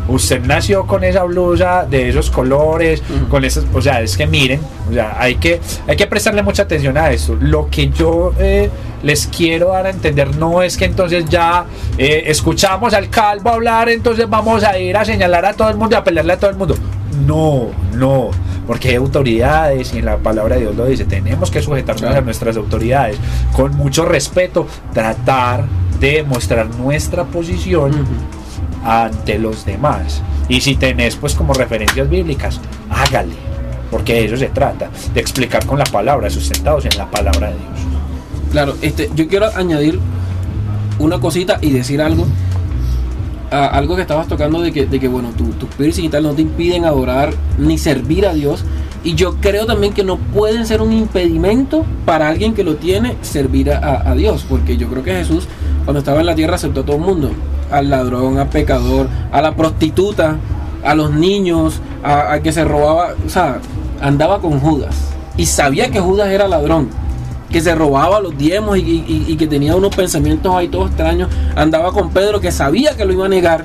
Usted 0.08 0.40
nació 0.44 0.86
con 0.86 1.02
esa 1.04 1.25
blusa 1.25 1.84
de 1.84 2.08
esos 2.10 2.30
colores, 2.30 3.02
con 3.28 3.44
esas, 3.44 3.64
o 3.75 3.82
sea, 3.82 4.00
es 4.02 4.16
que 4.16 4.26
miren, 4.26 4.60
o 4.88 4.92
sea, 4.92 5.16
hay 5.18 5.34
que, 5.36 5.60
hay 5.86 5.96
que 5.96 6.06
prestarle 6.06 6.42
mucha 6.42 6.62
atención 6.62 6.96
a 6.96 7.10
eso. 7.10 7.36
Lo 7.40 7.68
que 7.68 7.88
yo 7.90 8.32
eh, 8.38 8.70
les 9.02 9.26
quiero 9.26 9.68
dar 9.68 9.86
a 9.86 9.90
entender 9.90 10.36
no 10.36 10.62
es 10.62 10.76
que 10.76 10.84
entonces 10.84 11.25
ya 11.28 11.64
eh, 11.98 12.22
escuchamos 12.26 12.94
al 12.94 13.10
calvo 13.10 13.50
hablar, 13.50 13.88
entonces 13.88 14.28
vamos 14.28 14.62
a 14.62 14.78
ir 14.78 14.96
a 14.96 15.04
señalar 15.04 15.44
a 15.44 15.54
todo 15.54 15.68
el 15.70 15.76
mundo 15.76 15.96
y 15.96 15.98
a 15.98 16.04
pelearle 16.04 16.34
a 16.34 16.38
todo 16.38 16.50
el 16.50 16.56
mundo. 16.56 16.76
No, 17.26 17.70
no, 17.94 18.30
porque 18.66 18.90
hay 18.90 18.94
autoridades 18.96 19.92
y 19.94 19.98
en 19.98 20.04
la 20.04 20.18
palabra 20.18 20.54
de 20.56 20.62
Dios 20.62 20.76
lo 20.76 20.86
dice, 20.86 21.04
tenemos 21.04 21.50
que 21.50 21.62
sujetarnos 21.62 22.02
Claro. 22.02 22.18
a 22.18 22.20
nuestras 22.20 22.56
autoridades 22.56 23.16
con 23.52 23.75
mucho 23.76 24.04
respeto, 24.04 24.66
tratar 24.92 25.64
de 25.98 26.22
mostrar 26.25 26.68
nuestra 26.76 27.25
posición. 27.25 27.92
Ante 28.86 29.38
los 29.38 29.64
demás. 29.66 30.22
Y 30.48 30.60
si 30.60 30.76
tenés 30.76 31.16
pues 31.16 31.34
como 31.34 31.52
referencias 31.54 32.08
bíblicas, 32.08 32.60
hágale, 32.88 33.34
porque 33.90 34.14
de 34.14 34.24
eso 34.26 34.36
se 34.36 34.46
trata, 34.48 34.90
de 35.12 35.20
explicar 35.20 35.66
con 35.66 35.78
la 35.78 35.84
palabra, 35.84 36.30
sustentados 36.30 36.84
en 36.86 36.96
la 36.96 37.10
palabra 37.10 37.48
de 37.48 37.54
Dios. 37.54 37.80
Claro, 38.52 38.74
este, 38.80 39.10
yo 39.14 39.26
quiero 39.28 39.46
añadir 39.56 39.98
una 40.98 41.18
cosita 41.18 41.58
y 41.60 41.70
decir 41.72 42.00
algo. 42.00 42.26
a 43.50 43.66
algo 43.66 43.94
que 43.94 44.02
estabas 44.02 44.26
tocando 44.26 44.60
de 44.60 44.72
que, 44.72 44.86
de 44.86 44.98
que 44.98 45.06
bueno, 45.06 45.30
tu- 45.36 45.52
tus 45.52 45.68
piercing 45.76 46.04
y 46.04 46.08
tal 46.08 46.24
no 46.24 46.32
te 46.32 46.42
impiden 46.42 46.84
adorar 46.84 47.32
ni 47.58 47.78
servir 47.78 48.26
a 48.26 48.34
Dios. 48.34 48.64
Y 49.04 49.14
yo 49.14 49.36
creo 49.36 49.66
también 49.66 49.92
que 49.92 50.02
no 50.02 50.16
pueden 50.16 50.66
ser 50.66 50.82
un 50.82 50.92
impedimento 50.92 51.84
para 52.04 52.28
alguien 52.28 52.54
que 52.54 52.64
lo 52.64 52.74
tiene 52.74 53.14
servir 53.22 53.70
a, 53.70 54.10
a 54.10 54.14
Dios. 54.16 54.44
Porque 54.48 54.76
yo 54.76 54.88
creo 54.88 55.04
que 55.04 55.12
Jesús, 55.14 55.46
cuando 55.84 56.00
estaba 56.00 56.18
en 56.20 56.26
la 56.26 56.34
tierra, 56.34 56.56
aceptó 56.56 56.80
a 56.80 56.84
todo 56.84 56.96
el 56.96 57.02
mundo. 57.02 57.30
Al 57.70 57.90
ladrón, 57.90 58.38
al 58.38 58.49
pecador, 58.49 59.08
a 59.32 59.42
la 59.42 59.54
prostituta, 59.54 60.37
a 60.85 60.94
los 60.94 61.12
niños, 61.12 61.80
a, 62.04 62.38
que 62.40 62.52
se 62.52 62.64
robaba. 62.64 63.14
O 63.25 63.28
sea, 63.28 63.58
andaba 64.00 64.40
con 64.40 64.61
Judas. 64.61 64.94
Y 65.37 65.46
sabía 65.46 65.90
que 65.90 66.00
Judas 66.00 66.28
era 66.28 66.49
ladrón 66.49 66.88
que 67.50 67.61
se 67.61 67.75
robaba 67.75 68.20
los 68.20 68.37
diezmos 68.37 68.76
y, 68.78 69.37
que 69.37 69.46
tenía 69.46 69.76
unos 69.76 69.94
pensamientos 69.94 70.54
ahí 70.54 70.68
todos 70.68 70.88
extraños. 70.88 71.28
Andaba 71.54 71.92
con 71.92 72.11
Pedro 72.11 72.40
que 72.40 72.50
sabía 72.50 72.96
que 72.96 73.04
lo 73.04 73.12
iba 73.12 73.26
a 73.26 73.28
negar. 73.28 73.64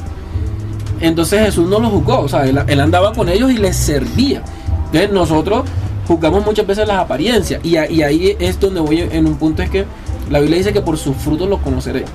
Entonces 1.00 1.44
Jesús 1.46 1.68
no 1.68 1.80
lo 1.80 1.90
juzgó, 1.90 2.20
o 2.20 2.30
sea, 2.30 2.46
él, 2.46 2.80
andaba 2.80 3.12
con 3.14 3.28
ellos 3.28 3.52
y 3.52 3.58
les 3.58 3.76
servía. 3.76 4.44
Entonces 4.86 5.12
nosotros 5.12 5.64
juzgamos 6.08 6.46
muchas 6.46 6.68
veces 6.68 6.88
las 6.88 7.00
apariencias 7.00 7.60
y, 7.64 7.72
y 7.72 8.04
ahí 8.04 8.36
es 8.40 8.60
donde 8.60 8.82
voy 8.82 9.00
en 9.00 9.26
un 9.26 9.36
punto 9.36 9.64
es 9.64 9.70
que 9.70 9.86
la 10.30 10.40
Biblia 10.40 10.58
dice 10.60 10.74
que 10.74 10.82
por 10.82 10.98
sus 10.98 11.16
frutos 11.18 11.50
los 11.50 11.60
conoceré. 11.62 12.06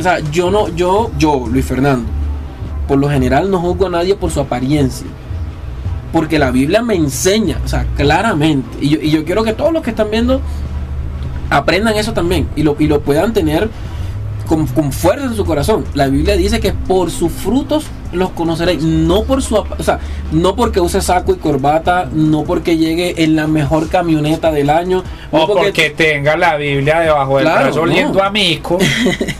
O 0.00 0.02
sea, 0.02 0.18
yo 0.30 0.50
no, 0.50 0.68
yo, 0.68 1.10
yo, 1.18 1.46
Luis 1.46 1.66
Fernando, 1.66 2.08
por 2.88 2.98
lo 2.98 3.10
general 3.10 3.50
no 3.50 3.60
juzgo 3.60 3.86
a 3.86 3.90
nadie 3.90 4.14
por 4.14 4.30
su 4.30 4.40
apariencia. 4.40 5.06
Porque 6.10 6.38
la 6.38 6.50
Biblia 6.50 6.82
me 6.82 6.94
enseña, 6.94 7.58
o 7.62 7.68
sea, 7.68 7.86
claramente. 7.96 8.78
Y 8.80 8.88
yo, 8.88 8.98
y 9.00 9.10
yo 9.10 9.24
quiero 9.26 9.44
que 9.44 9.52
todos 9.52 9.72
los 9.74 9.82
que 9.82 9.90
están 9.90 10.10
viendo 10.10 10.40
aprendan 11.50 11.96
eso 11.96 12.14
también 12.14 12.48
y 12.56 12.62
lo, 12.62 12.76
y 12.78 12.86
lo 12.86 13.02
puedan 13.02 13.34
tener 13.34 13.68
con, 14.50 14.66
con 14.66 14.90
fuerza 14.90 15.26
en 15.26 15.36
su 15.36 15.44
corazón. 15.44 15.84
La 15.94 16.08
Biblia 16.08 16.36
dice 16.36 16.58
que 16.58 16.72
por 16.72 17.12
sus 17.12 17.30
frutos 17.30 17.84
los 18.12 18.30
conoceréis, 18.30 18.82
no 18.82 19.22
por 19.22 19.42
su, 19.42 19.54
o 19.54 19.82
sea, 19.84 20.00
no 20.32 20.56
porque 20.56 20.80
use 20.80 21.00
saco 21.00 21.32
y 21.32 21.36
corbata, 21.36 22.08
no 22.12 22.42
porque 22.42 22.76
llegue 22.76 23.22
en 23.22 23.36
la 23.36 23.46
mejor 23.46 23.88
camioneta 23.88 24.50
del 24.50 24.68
año, 24.68 25.04
no 25.30 25.44
O 25.44 25.54
porque 25.54 25.90
tenga 25.90 26.36
la 26.36 26.56
Biblia 26.56 26.98
debajo 26.98 27.36
del 27.36 27.46
Claro, 27.46 27.62
brazo 27.66 27.76
no. 27.76 27.92
oliendo 27.92 28.20
a 28.20 28.30
mico. 28.30 28.76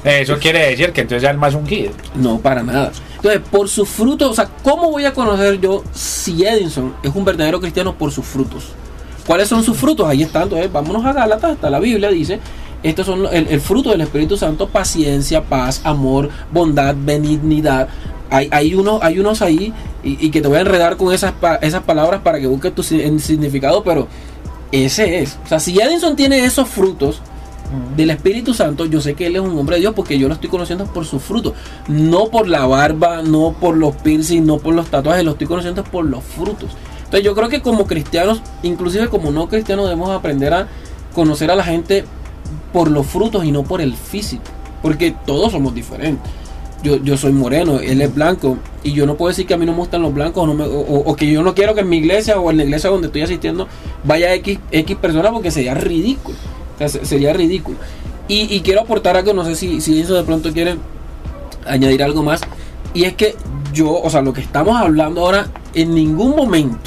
Eso 0.05 0.39
quiere 0.39 0.71
decir 0.71 0.93
que 0.93 1.01
entonces 1.01 1.25
es 1.25 1.31
el 1.31 1.39
más 1.39 1.57
ungido. 1.57 1.91
No, 2.15 2.39
para 2.39 2.63
nada. 2.63 2.93
Entonces, 3.17 3.41
por 3.51 3.69
sus 3.69 3.89
frutos, 3.89 4.31
o 4.31 4.35
sea, 4.35 4.49
¿cómo 4.63 4.93
voy 4.93 5.07
a 5.07 5.13
conocer 5.13 5.61
yo 5.61 5.83
si 5.93 6.45
Edison 6.45 6.95
es 7.03 7.13
un 7.13 7.25
verdadero 7.25 7.61
cristiano 7.61 7.97
por 7.97 8.13
sus 8.13 8.25
frutos? 8.25 8.69
¿Cuáles 9.27 9.49
son 9.49 9.65
sus 9.65 9.77
frutos? 9.77 10.09
Ahí 10.09 10.23
están, 10.23 10.45
entonces 10.45 10.71
vámonos 10.73 11.05
a 11.05 11.13
Gálatas, 11.13 11.53
está 11.55 11.69
la 11.69 11.81
Biblia, 11.81 12.11
dice, 12.11 12.39
estos 12.83 13.07
son 13.07 13.27
el, 13.33 13.49
el 13.49 13.61
fruto 13.61 13.91
del 13.91 14.01
Espíritu 14.01 14.37
Santo, 14.37 14.69
paciencia, 14.69 15.43
paz, 15.43 15.81
amor, 15.85 16.31
bondad, 16.53 16.95
benignidad. 16.97 17.89
Hay, 18.31 18.49
hay, 18.53 18.75
unos, 18.75 19.03
hay 19.03 19.19
unos 19.19 19.43
ahí 19.43 19.73
y, 20.03 20.25
y 20.25 20.31
que 20.31 20.41
te 20.41 20.49
voy 20.49 20.59
a 20.59 20.61
enredar 20.61 20.97
con 20.97 21.13
esas, 21.13 21.35
esas 21.63 21.83
palabras 21.83 22.21
para 22.23 22.39
que 22.39 22.47
busques 22.47 22.75
tu 22.75 22.83
significado, 22.83 23.83
pero 23.83 24.07
ese 24.73 25.21
es. 25.21 25.39
O 25.45 25.49
sea, 25.49 25.61
si 25.61 25.79
Edison 25.79 26.17
tiene 26.17 26.45
esos 26.45 26.69
frutos, 26.69 27.21
del 27.97 28.11
Espíritu 28.11 28.53
Santo, 28.53 28.85
yo 28.85 29.01
sé 29.01 29.15
que 29.15 29.27
él 29.27 29.37
es 29.37 29.43
un 29.43 29.57
hombre 29.57 29.77
de 29.77 29.81
Dios 29.81 29.95
porque 29.95 30.19
yo 30.19 30.27
lo 30.27 30.35
estoy 30.35 30.51
conociendo 30.51 30.87
por 30.87 31.05
sus 31.05 31.23
frutos. 31.23 31.55
No 31.87 32.29
por 32.29 32.49
la 32.49 32.67
barba, 32.67 33.23
no 33.23 33.55
por 33.61 33.77
los 33.77 33.95
piercing, 33.97 34.45
no 34.45 34.59
por 34.59 34.75
los 34.75 34.89
tatuajes, 34.89 35.25
lo 35.25 35.33
estoy 35.33 35.47
conociendo 35.47 35.85
por 35.85 36.05
los 36.05 36.25
frutos. 36.25 36.71
Entonces 36.99 37.23
yo 37.23 37.35
creo 37.35 37.49
que 37.49 37.63
como 37.63 37.87
cristianos, 37.87 38.43
inclusive 38.63 39.09
como 39.09 39.31
no 39.31 39.49
cristianos, 39.49 39.85
debemos 39.87 40.11
aprender 40.11 40.53
a 40.53 40.69
conocer 41.15 41.51
a 41.51 41.57
la 41.57 41.65
gente 41.65 42.05
por 42.73 42.91
los 42.91 43.07
frutos 43.07 43.45
y 43.45 43.53
no 43.53 43.63
por 43.63 43.81
el 43.81 43.95
físico. 43.95 44.45
Porque 44.83 45.15
todos 45.27 45.53
somos 45.53 45.75
diferentes. 45.75 46.31
Yo, 46.83 46.97
yo 46.97 47.17
soy 47.19 47.33
moreno, 47.33 47.79
él 47.79 48.01
es 48.01 48.15
blanco, 48.15 48.57
y 48.83 48.93
yo 48.93 49.05
no 49.05 49.17
puedo 49.17 49.29
decir 49.29 49.47
que 49.47 49.53
a 49.53 49.59
mí 49.59 49.67
no 49.67 49.73
me 49.73 49.79
gustan 49.79 50.01
los 50.01 50.15
blancos 50.15 50.49
o, 50.49 51.15
que 51.15 51.31
yo 51.31 51.43
no 51.43 51.55
quiero 51.55 51.75
que 51.75 51.83
en 51.83 51.91
mi 51.91 51.99
iglesia 51.99 52.41
o 52.41 52.51
en 52.51 52.57
la 52.57 52.65
iglesia 52.65 52.89
donde 52.89 53.09
estoy 53.09 53.21
asistiendo 53.21 53.69
vaya 54.03 54.33
X, 54.35 54.59
X 54.71 54.97
persona 54.97 55.31
porque 55.31 55.51
sería 55.51 55.75
ridículo. 55.75 56.39
Sería 57.03 57.35
ridículo. 57.35 57.77
Y, 58.29 58.55
y 58.55 58.61
quiero 58.61 58.81
aportar 58.81 59.17
algo, 59.17 59.35
no 59.35 59.45
sé 59.45 59.57
si, 59.57 59.83
si 59.83 60.01
eso 60.01 60.15
de 60.15 60.23
pronto 60.23 60.51
quieren 60.53 60.79
añadir 61.67 62.03
algo 62.03 62.23
más. 62.23 62.41
Y 62.95 63.05
es 63.05 63.15
que 63.15 63.37
yo, 63.73 64.01
o 64.01 64.09
sea, 64.09 64.23
lo 64.23 64.33
que 64.33 64.41
estamos 64.41 64.77
hablando 64.77 65.21
ahora, 65.21 65.49
en 65.75 65.95
ningún 65.95 66.35
momento 66.35 66.79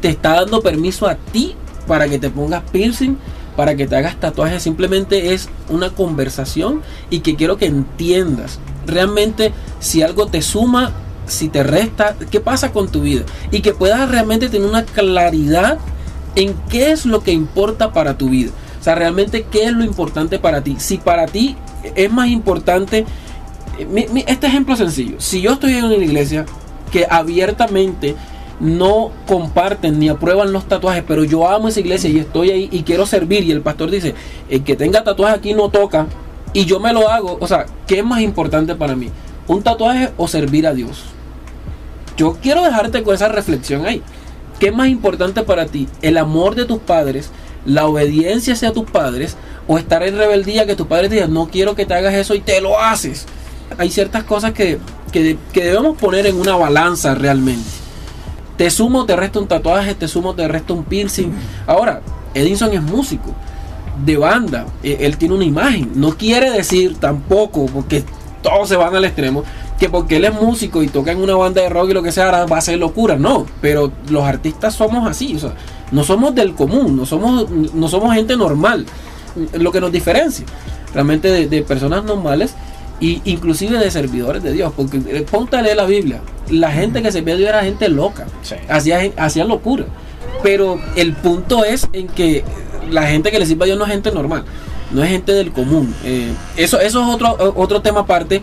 te 0.00 0.08
está 0.08 0.34
dando 0.34 0.60
permiso 0.60 1.06
a 1.06 1.14
ti 1.14 1.54
para 1.86 2.08
que 2.08 2.18
te 2.18 2.28
pongas 2.28 2.62
piercing, 2.70 3.16
para 3.56 3.76
que 3.76 3.86
te 3.86 3.96
hagas 3.96 4.18
tatuajes. 4.18 4.62
Simplemente 4.62 5.34
es 5.34 5.48
una 5.68 5.90
conversación 5.90 6.82
y 7.10 7.20
que 7.20 7.36
quiero 7.36 7.56
que 7.56 7.66
entiendas 7.66 8.58
realmente 8.86 9.52
si 9.80 10.02
algo 10.02 10.26
te 10.26 10.42
suma, 10.42 10.92
si 11.26 11.48
te 11.48 11.62
resta, 11.62 12.16
qué 12.30 12.40
pasa 12.40 12.72
con 12.72 12.90
tu 12.90 13.02
vida. 13.02 13.24
Y 13.50 13.60
que 13.60 13.72
puedas 13.72 14.10
realmente 14.10 14.48
tener 14.48 14.68
una 14.68 14.84
claridad 14.84 15.78
en 16.34 16.54
qué 16.68 16.92
es 16.92 17.06
lo 17.06 17.22
que 17.22 17.32
importa 17.32 17.92
para 17.92 18.18
tu 18.18 18.28
vida. 18.28 18.50
O 18.80 18.84
sea, 18.84 18.94
realmente 18.94 19.46
qué 19.50 19.64
es 19.64 19.72
lo 19.72 19.84
importante 19.84 20.38
para 20.38 20.62
ti. 20.62 20.76
Si 20.78 20.98
para 20.98 21.26
ti 21.26 21.56
es 21.94 22.10
más 22.10 22.28
importante, 22.28 23.06
eh, 23.78 24.24
este 24.26 24.46
ejemplo 24.46 24.76
sencillo, 24.76 25.20
si 25.20 25.40
yo 25.40 25.52
estoy 25.52 25.76
en 25.76 25.84
una 25.84 25.96
iglesia 25.96 26.46
que 26.90 27.06
abiertamente 27.08 28.16
no 28.62 29.10
comparten 29.26 29.98
ni 29.98 30.08
aprueban 30.08 30.52
los 30.52 30.68
tatuajes, 30.68 31.02
pero 31.06 31.24
yo 31.24 31.48
amo 31.48 31.66
esa 31.66 31.80
iglesia 31.80 32.08
y 32.08 32.20
estoy 32.20 32.50
ahí 32.50 32.68
y 32.70 32.84
quiero 32.84 33.06
servir 33.06 33.42
y 33.42 33.50
el 33.50 33.60
pastor 33.60 33.90
dice, 33.90 34.14
el 34.48 34.62
que 34.62 34.76
tenga 34.76 35.02
tatuaje 35.02 35.34
aquí 35.34 35.52
no 35.52 35.68
toca 35.68 36.06
y 36.52 36.64
yo 36.64 36.78
me 36.78 36.92
lo 36.92 37.10
hago, 37.10 37.38
o 37.40 37.46
sea, 37.48 37.66
¿qué 37.88 37.98
es 37.98 38.04
más 38.04 38.20
importante 38.20 38.76
para 38.76 38.94
mí? 38.94 39.10
¿Un 39.48 39.64
tatuaje 39.64 40.12
o 40.16 40.28
servir 40.28 40.68
a 40.68 40.74
Dios? 40.74 41.02
Yo 42.16 42.38
quiero 42.40 42.62
dejarte 42.62 43.02
con 43.02 43.16
esa 43.16 43.26
reflexión 43.26 43.84
ahí. 43.84 44.00
¿Qué 44.60 44.68
es 44.68 44.74
más 44.74 44.86
importante 44.86 45.42
para 45.42 45.66
ti? 45.66 45.88
¿El 46.00 46.16
amor 46.16 46.54
de 46.54 46.64
tus 46.64 46.78
padres? 46.78 47.30
¿La 47.66 47.86
obediencia 47.86 48.52
hacia 48.52 48.72
tus 48.72 48.88
padres? 48.88 49.36
¿O 49.66 49.76
estar 49.76 50.04
en 50.04 50.16
rebeldía 50.16 50.66
que 50.66 50.76
tus 50.76 50.86
padres 50.86 51.10
digan, 51.10 51.34
no 51.34 51.48
quiero 51.48 51.74
que 51.74 51.84
te 51.84 51.94
hagas 51.94 52.14
eso 52.14 52.36
y 52.36 52.40
te 52.40 52.60
lo 52.60 52.78
haces? 52.78 53.26
Hay 53.76 53.90
ciertas 53.90 54.22
cosas 54.22 54.52
que, 54.52 54.78
que, 55.10 55.36
que 55.52 55.64
debemos 55.64 55.96
poner 55.98 56.26
en 56.26 56.36
una 56.36 56.54
balanza 56.54 57.16
realmente. 57.16 57.81
Te 58.56 58.70
sumo, 58.70 59.06
te 59.06 59.16
resto 59.16 59.40
un 59.40 59.48
tatuaje, 59.48 59.94
te 59.94 60.08
sumo, 60.08 60.34
te 60.34 60.46
resto 60.46 60.74
un 60.74 60.84
piercing. 60.84 61.32
Ahora, 61.66 62.00
Edison 62.34 62.72
es 62.72 62.82
músico 62.82 63.34
de 64.04 64.16
banda. 64.16 64.66
Eh, 64.82 64.98
Él 65.00 65.16
tiene 65.16 65.34
una 65.34 65.44
imagen. 65.44 65.92
No 65.94 66.16
quiere 66.16 66.50
decir 66.50 66.96
tampoco, 66.98 67.66
porque 67.66 68.04
todos 68.42 68.68
se 68.68 68.76
van 68.76 68.94
al 68.94 69.04
extremo, 69.04 69.44
que 69.78 69.88
porque 69.88 70.16
él 70.16 70.24
es 70.24 70.34
músico 70.34 70.82
y 70.82 70.88
toca 70.88 71.12
en 71.12 71.18
una 71.18 71.34
banda 71.36 71.62
de 71.62 71.68
rock 71.68 71.90
y 71.90 71.94
lo 71.94 72.02
que 72.02 72.12
sea, 72.12 72.44
va 72.46 72.58
a 72.58 72.60
ser 72.60 72.78
locura. 72.78 73.16
No, 73.16 73.46
pero 73.60 73.92
los 74.10 74.24
artistas 74.24 74.74
somos 74.74 75.08
así. 75.08 75.36
O 75.36 75.38
sea, 75.38 75.54
no 75.90 76.04
somos 76.04 76.34
del 76.34 76.54
común, 76.54 76.96
no 76.96 77.06
somos, 77.06 77.50
no 77.50 77.88
somos 77.88 78.14
gente 78.14 78.36
normal. 78.36 78.86
Lo 79.54 79.72
que 79.72 79.80
nos 79.80 79.92
diferencia 79.92 80.44
realmente 80.92 81.28
de, 81.28 81.48
de 81.48 81.62
personas 81.62 82.04
normales 82.04 82.54
y 83.02 83.20
inclusive 83.24 83.78
de 83.78 83.90
servidores 83.90 84.44
de 84.44 84.52
Dios. 84.52 84.72
Porque 84.76 84.98
eh, 85.08 85.26
ponte 85.28 85.56
a 85.56 85.62
leer 85.62 85.76
la 85.76 85.86
Biblia. 85.86 86.20
La 86.48 86.70
gente 86.70 87.02
que 87.02 87.10
servía 87.10 87.34
a 87.34 87.36
Dios 87.36 87.48
era 87.48 87.64
gente 87.64 87.88
loca. 87.88 88.26
Sí. 88.42 88.54
Hacía, 88.68 89.00
hacía 89.16 89.44
locura. 89.44 89.86
Pero 90.42 90.80
el 90.94 91.12
punto 91.14 91.64
es 91.64 91.88
en 91.92 92.06
que 92.06 92.44
la 92.90 93.02
gente 93.08 93.32
que 93.32 93.40
le 93.40 93.46
sirve 93.46 93.64
a 93.64 93.66
Dios 93.66 93.78
no 93.78 93.84
es 93.84 93.90
gente 93.90 94.12
normal, 94.12 94.44
no 94.92 95.02
es 95.02 95.10
gente 95.10 95.32
del 95.32 95.52
común. 95.52 95.92
Eh, 96.04 96.32
eso, 96.56 96.80
eso 96.80 97.02
es 97.02 97.08
otro, 97.08 97.36
otro 97.56 97.82
tema 97.82 98.00
aparte, 98.00 98.40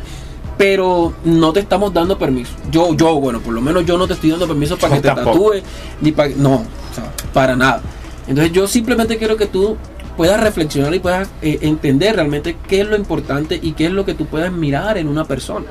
pero 0.58 1.14
no 1.24 1.54
te 1.54 1.62
estamos 1.62 1.94
dando 1.94 2.18
permiso. 2.18 2.52
Yo, 2.70 2.94
yo, 2.96 3.16
bueno, 3.20 3.40
por 3.40 3.54
lo 3.54 3.62
menos 3.62 3.86
yo 3.86 3.98
no 3.98 4.08
te 4.08 4.14
estoy 4.14 4.32
dando 4.32 4.48
permiso 4.48 4.78
para 4.78 4.96
Yo 4.96 5.02
que 5.02 5.10
te 5.10 5.16
tatúes, 5.16 5.64
ni 6.02 6.12
para. 6.12 6.30
No, 6.36 6.56
o 6.56 6.96
sea, 6.96 7.12
para 7.34 7.56
nada. 7.56 7.82
Entonces 8.28 8.52
yo 8.52 8.68
simplemente 8.68 9.18
quiero 9.18 9.38
que 9.38 9.46
tú 9.46 9.78
puedas 10.20 10.42
reflexionar 10.42 10.94
y 10.94 11.00
puedas 11.00 11.30
eh, 11.42 11.60
entender 11.62 12.14
realmente 12.14 12.58
qué 12.68 12.82
es 12.82 12.88
lo 12.90 12.98
importante 12.98 13.58
y 13.62 13.72
qué 13.72 13.86
es 13.86 13.92
lo 13.94 14.04
que 14.04 14.16
tú 14.16 14.26
puedes 14.26 14.52
mirar 14.52 14.98
en 14.98 15.08
una 15.08 15.24
persona. 15.24 15.66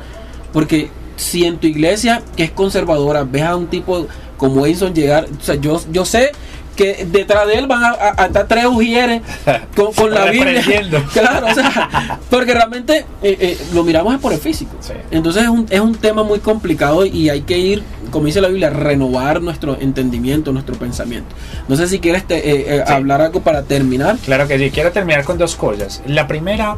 Porque 0.55 0.89
si 1.17 1.45
en 1.45 1.59
tu 1.59 1.67
iglesia, 1.67 2.23
que 2.35 2.45
es 2.45 2.51
conservadora, 2.53 3.25
ves 3.25 3.43
a 3.43 3.57
un 3.57 3.67
tipo 3.67 4.07
como 4.39 4.65
Edison 4.65 4.95
llegar, 4.95 5.27
o 5.39 5.45
sea, 5.45 5.57
yo, 5.57 5.79
yo 5.93 6.07
sé 6.07 6.33
que 6.79 7.05
detrás 7.11 7.47
de 7.49 7.55
él 7.59 7.67
van 7.67 7.83
a, 7.85 7.89
a- 7.89 8.15
a 8.23 8.27
estar 8.27 8.47
tres 8.47 8.65
ujieres 8.67 9.21
con, 9.77 9.93
con 9.93 10.15
la 10.15 10.27
Biblia. 10.27 10.63
Claro, 11.13 11.49
o 11.49 11.55
sea, 11.55 12.19
porque 12.31 12.55
realmente 12.55 12.99
eh, 13.23 13.37
eh, 13.41 13.59
lo 13.75 13.83
miramos 13.85 14.15
es 14.15 14.21
por 14.21 14.33
el 14.33 14.39
físico. 14.39 14.77
Sí. 14.81 14.93
Entonces 15.11 15.43
es 15.43 15.49
un, 15.49 15.67
es 15.69 15.81
un 15.81 15.95
tema 15.97 16.23
muy 16.23 16.39
complicado 16.39 17.05
y 17.05 17.29
hay 17.29 17.41
que 17.43 17.59
ir, 17.59 17.83
como 18.13 18.27
dice 18.27 18.41
la 18.41 18.49
Biblia, 18.49 18.71
renovar 18.71 19.43
nuestro 19.43 19.77
entendimiento, 19.81 20.53
nuestro 20.53 20.77
pensamiento. 20.77 21.35
No 21.67 21.75
sé 21.77 21.89
si 21.89 21.99
quieres 21.99 22.25
te- 22.27 22.49
eh, 22.77 22.85
Sí. 22.87 22.93
hablar 22.93 23.21
algo 23.23 23.41
para 23.41 23.65
terminar. 23.65 24.17
Claro 24.25 24.47
que 24.47 24.57
sí, 24.59 24.71
quiero 24.71 24.93
terminar 24.93 25.25
con 25.25 25.37
dos 25.37 25.57
cosas. 25.57 26.01
La 26.07 26.27
primera, 26.29 26.77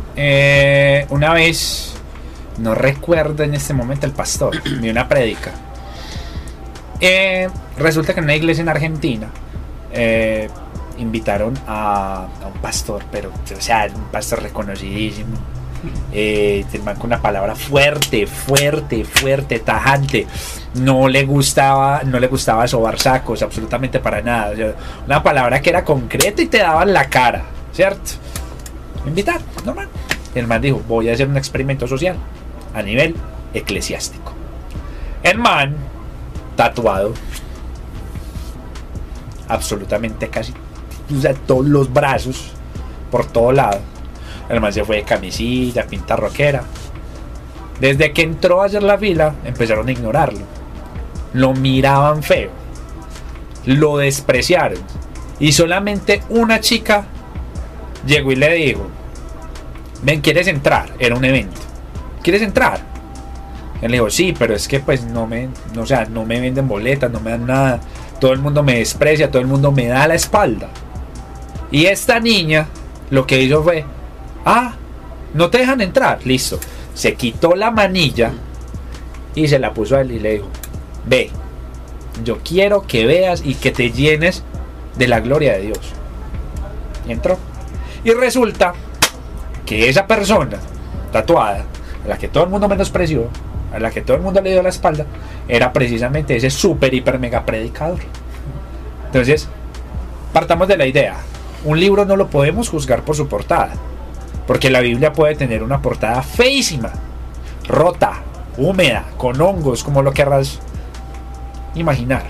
una 1.11 1.33
vez, 1.35 1.92
no 2.59 2.75
recuerdo 2.75 3.42
en 3.45 3.54
este 3.54 3.75
momento 3.75 4.07
el 4.07 4.12
pastor, 4.12 4.60
ni 4.80 4.89
una 4.89 5.06
predica. 5.08 5.50
Eh, 7.00 7.49
resulta 7.78 8.13
que 8.13 8.21
en 8.21 8.25
una 8.25 8.34
iglesia 8.36 8.63
en 8.63 8.69
Argentina 8.69 9.28
eh, 9.93 10.49
invitaron 10.99 11.59
a, 11.67 12.29
un 12.47 12.61
pastor, 12.61 13.05
pero, 13.11 13.31
o 13.31 13.61
sea, 13.61 13.89
un 13.95 14.05
pastor 14.05 14.43
reconocidísimo. 14.43 15.37
Eh, 16.13 16.67
con 16.99 17.07
una 17.07 17.23
palabra 17.23 17.55
fuerte, 17.55 18.26
fuerte, 18.26 19.05
fuerte, 19.05 19.61
tajante. 19.61 20.26
No 20.75 21.09
le 21.09 21.25
gustaba, 21.25 22.03
no 22.05 22.21
le 22.21 22.26
gustaba 22.26 22.69
sobar 22.69 22.99
sacos, 22.99 23.43
absolutamente 23.43 23.99
para 23.99 24.21
nada. 24.21 24.53
Una 25.07 25.23
palabra 25.23 25.63
que 25.63 25.71
era 25.71 25.85
concreta 25.85 26.43
y 26.43 26.47
te 26.47 26.59
daba 26.59 26.83
en 26.83 26.93
la 26.93 27.09
cara, 27.09 27.45
¿cierto? 27.73 28.13
Invitar, 29.07 29.41
normal. 29.65 29.89
El 30.35 30.47
man 30.47 30.61
dijo, 30.61 30.83
voy 30.87 31.09
a 31.09 31.15
hacer 31.15 31.26
un 31.29 31.37
experimento 31.37 31.89
social 31.89 32.17
a 32.75 32.83
nivel 32.83 33.17
eclesiástico. 33.55 34.33
El 35.23 35.39
man, 35.39 35.76
tatuado, 36.57 37.15
absolutamente 39.50 40.28
casi, 40.28 40.52
o 40.52 41.34
todos 41.47 41.67
los 41.67 41.93
brazos, 41.93 42.52
por 43.10 43.26
todo 43.26 43.52
lado. 43.52 43.80
Man 44.49 44.73
se 44.73 44.84
fue 44.84 44.97
de 44.97 45.02
camisilla, 45.04 45.86
pinta 45.86 46.17
rockera. 46.17 46.65
Desde 47.78 48.13
que 48.13 48.23
entró 48.23 48.63
a 48.63 48.67
hacer 48.67 48.82
la 48.82 48.99
fila, 48.99 49.34
empezaron 49.45 49.89
a 49.89 49.93
ignorarlo. 49.93 50.41
Lo 51.32 51.54
miraban 51.54 52.23
feo. 52.23 52.50
Lo 53.65 53.97
despreciaron. 53.99 54.78
Y 55.39 55.52
solamente 55.52 56.23
una 56.28 56.60
chica 56.60 57.04
llegó 58.04 58.32
y 58.32 58.36
le 58.36 58.52
dijo, 58.54 58.86
ven, 60.02 60.21
¿quieres 60.21 60.49
entrar? 60.49 60.91
Era 60.99 61.15
un 61.15 61.25
evento. 61.25 61.60
¿Quieres 62.23 62.43
entrar? 62.43 62.80
Él 63.80 63.91
le 63.91 63.97
dijo, 63.97 64.10
sí, 64.10 64.34
pero 64.39 64.54
es 64.54 64.69
que 64.69 64.80
pues 64.80 65.04
no 65.04 65.26
me, 65.26 65.49
no, 65.75 65.86
sea, 65.86 66.04
no 66.04 66.25
me 66.25 66.41
venden 66.41 66.69
boletas, 66.69 67.10
no 67.10 67.21
me 67.21 67.30
dan 67.30 67.47
nada. 67.47 67.80
Todo 68.21 68.33
el 68.33 68.39
mundo 68.39 68.63
me 68.63 68.78
desprecia, 68.78 69.30
todo 69.30 69.43
el 69.43 69.49
mundo 69.49 69.73
me 69.73 69.87
da 69.87 70.06
la 70.06 70.15
espalda. 70.15 70.69
Y 71.71 71.87
esta 71.87 72.21
niña 72.21 72.67
lo 73.11 73.26
que 73.26 73.41
hizo 73.41 73.63
fue, 73.63 73.85
ah, 74.45 74.75
no 75.35 75.50
te 75.50 75.59
dejan 75.59 75.80
entrar, 75.80 76.21
listo. 76.25 76.59
Se 76.95 77.15
quitó 77.15 77.54
la 77.54 77.71
manilla 77.71 78.33
y 79.35 79.49
se 79.49 79.59
la 79.59 79.73
puso 79.73 79.97
a 79.97 80.02
él 80.02 80.13
y 80.13 80.19
le 80.19 80.35
dijo, 80.35 80.49
ve, 81.06 81.30
yo 82.25 82.39
quiero 82.45 82.83
que 82.87 83.06
veas 83.06 83.43
y 83.45 83.54
que 83.54 83.71
te 83.71 83.91
llenes 83.91 84.43
de 84.97 85.09
la 85.09 85.21
gloria 85.21 85.54
de 85.54 85.63
Dios. 85.63 85.78
Y 87.09 87.13
entró. 87.13 87.39
Y 88.04 88.13
resulta 88.13 88.75
que 89.65 89.89
esa 89.89 90.06
persona 90.06 90.59
tatuada, 91.13 91.65
la 92.06 92.19
que 92.19 92.28
todo 92.28 92.45
el 92.45 92.50
mundo 92.50 92.69
menospreció, 92.69 93.28
a 93.73 93.78
la 93.78 93.91
que 93.91 94.00
todo 94.00 94.17
el 94.17 94.23
mundo 94.23 94.41
le 94.41 94.52
dio 94.52 94.63
la 94.63 94.69
espalda, 94.69 95.06
era 95.49 95.73
precisamente 95.73 96.37
ese 96.37 96.50
super, 96.50 96.93
hiper, 96.93 97.19
mega 97.19 97.45
predicador. 97.45 98.00
Entonces, 99.06 99.49
partamos 100.33 100.69
de 100.69 100.76
la 100.76 100.87
idea. 100.87 101.17
Un 101.65 101.78
libro 101.78 102.04
no 102.04 102.17
lo 102.17 102.28
podemos 102.28 102.69
juzgar 102.69 103.02
por 103.02 103.17
su 103.17 103.28
portada. 103.28 103.73
Porque 104.47 104.71
la 104.71 104.80
Biblia 104.80 105.13
puede 105.13 105.37
tener 105.37 105.63
una 105.63 105.80
portada 105.80 106.23
feísima, 106.23 106.91
rota, 107.69 108.23
húmeda, 108.56 109.04
con 109.17 109.41
hongos, 109.41 109.85
como 109.85 110.02
lo 110.02 110.13
querrás 110.13 110.59
imaginar. 111.75 112.25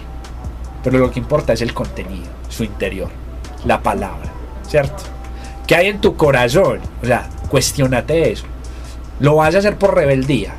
Pero 0.85 0.99
lo 0.99 1.11
que 1.11 1.21
importa 1.21 1.53
es 1.53 1.63
el 1.63 1.73
contenido, 1.73 2.29
su 2.49 2.65
interior, 2.65 3.09
la 3.65 3.81
palabra, 3.81 4.31
¿cierto? 4.67 5.03
¿Qué 5.67 5.77
hay 5.77 5.87
en 5.89 6.01
tu 6.01 6.17
corazón? 6.17 6.81
O 7.03 7.07
sea, 7.07 7.29
cuestionate 7.49 8.33
eso. 8.33 8.45
¿Lo 9.21 9.37
vas 9.37 9.55
a 9.55 9.59
hacer 9.59 9.77
por 9.77 9.95
rebeldía? 9.95 10.55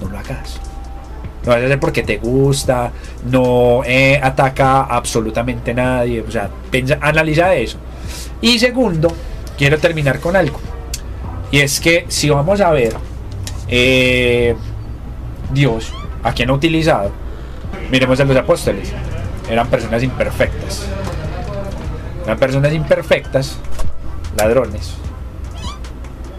No 0.00 0.08
lo 0.08 0.18
hagas. 0.18 0.58
A 1.46 1.52
hacer 1.54 1.80
porque 1.80 2.02
te 2.02 2.18
gusta, 2.18 2.92
no 3.24 3.82
eh, 3.86 4.20
ataca 4.22 4.82
a 4.82 4.96
absolutamente 4.96 5.72
nadie. 5.72 6.22
O 6.26 6.30
sea, 6.30 6.50
pensa- 6.70 6.98
analiza 7.00 7.54
eso. 7.54 7.78
Y 8.42 8.58
segundo, 8.58 9.10
quiero 9.56 9.78
terminar 9.78 10.20
con 10.20 10.36
algo. 10.36 10.60
Y 11.50 11.60
es 11.60 11.80
que 11.80 12.04
si 12.08 12.28
vamos 12.30 12.60
a 12.60 12.70
ver 12.70 12.94
eh, 13.68 14.54
Dios, 15.52 15.92
a 16.22 16.32
quien 16.32 16.50
ha 16.50 16.52
utilizado, 16.52 17.10
miremos 17.90 18.20
a 18.20 18.24
los 18.24 18.36
apóstoles. 18.36 18.92
Eran 19.48 19.66
personas 19.68 20.02
imperfectas. 20.02 20.86
Eran 22.24 22.38
personas 22.38 22.72
imperfectas, 22.72 23.56
ladrones. 24.36 24.92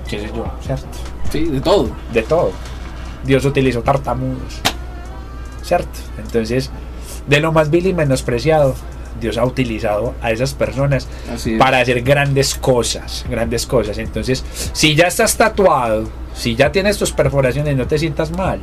¿Qué 0.08 0.20
sé 0.20 0.28
yo? 0.28 0.46
¿Cierto? 0.64 0.86
Sí, 1.32 1.46
de 1.46 1.60
todo. 1.60 1.90
de 2.14 2.22
todo. 2.24 2.52
Dios 3.26 3.46
utilizó 3.46 3.82
tartamudos. 3.82 4.62
¿Cierto? 5.64 6.00
Entonces, 6.18 6.72
de 7.28 7.40
lo 7.40 7.52
más 7.52 7.70
vil 7.70 7.88
y 7.88 7.94
menospreciado, 7.94 8.76
Dios 9.20 9.38
ha 9.38 9.46
utilizado 9.46 10.16
a 10.22 10.32
esas 10.32 10.54
personas 10.54 11.08
Así 11.34 11.54
es. 11.54 11.60
para 11.60 11.80
hacer 11.80 12.02
grandes 12.02 12.56
cosas, 12.56 13.26
grandes 13.30 13.66
cosas. 13.66 13.98
Entonces, 13.98 14.44
si 14.74 14.96
ya 14.96 15.08
estás 15.08 15.38
tatuado, 15.38 16.10
si 16.34 16.56
ya 16.56 16.72
tienes 16.72 16.98
tus 16.98 17.12
perforaciones, 17.12 17.76
no 17.76 17.88
te 17.88 17.98
sientas 17.98 18.32
mal. 18.32 18.60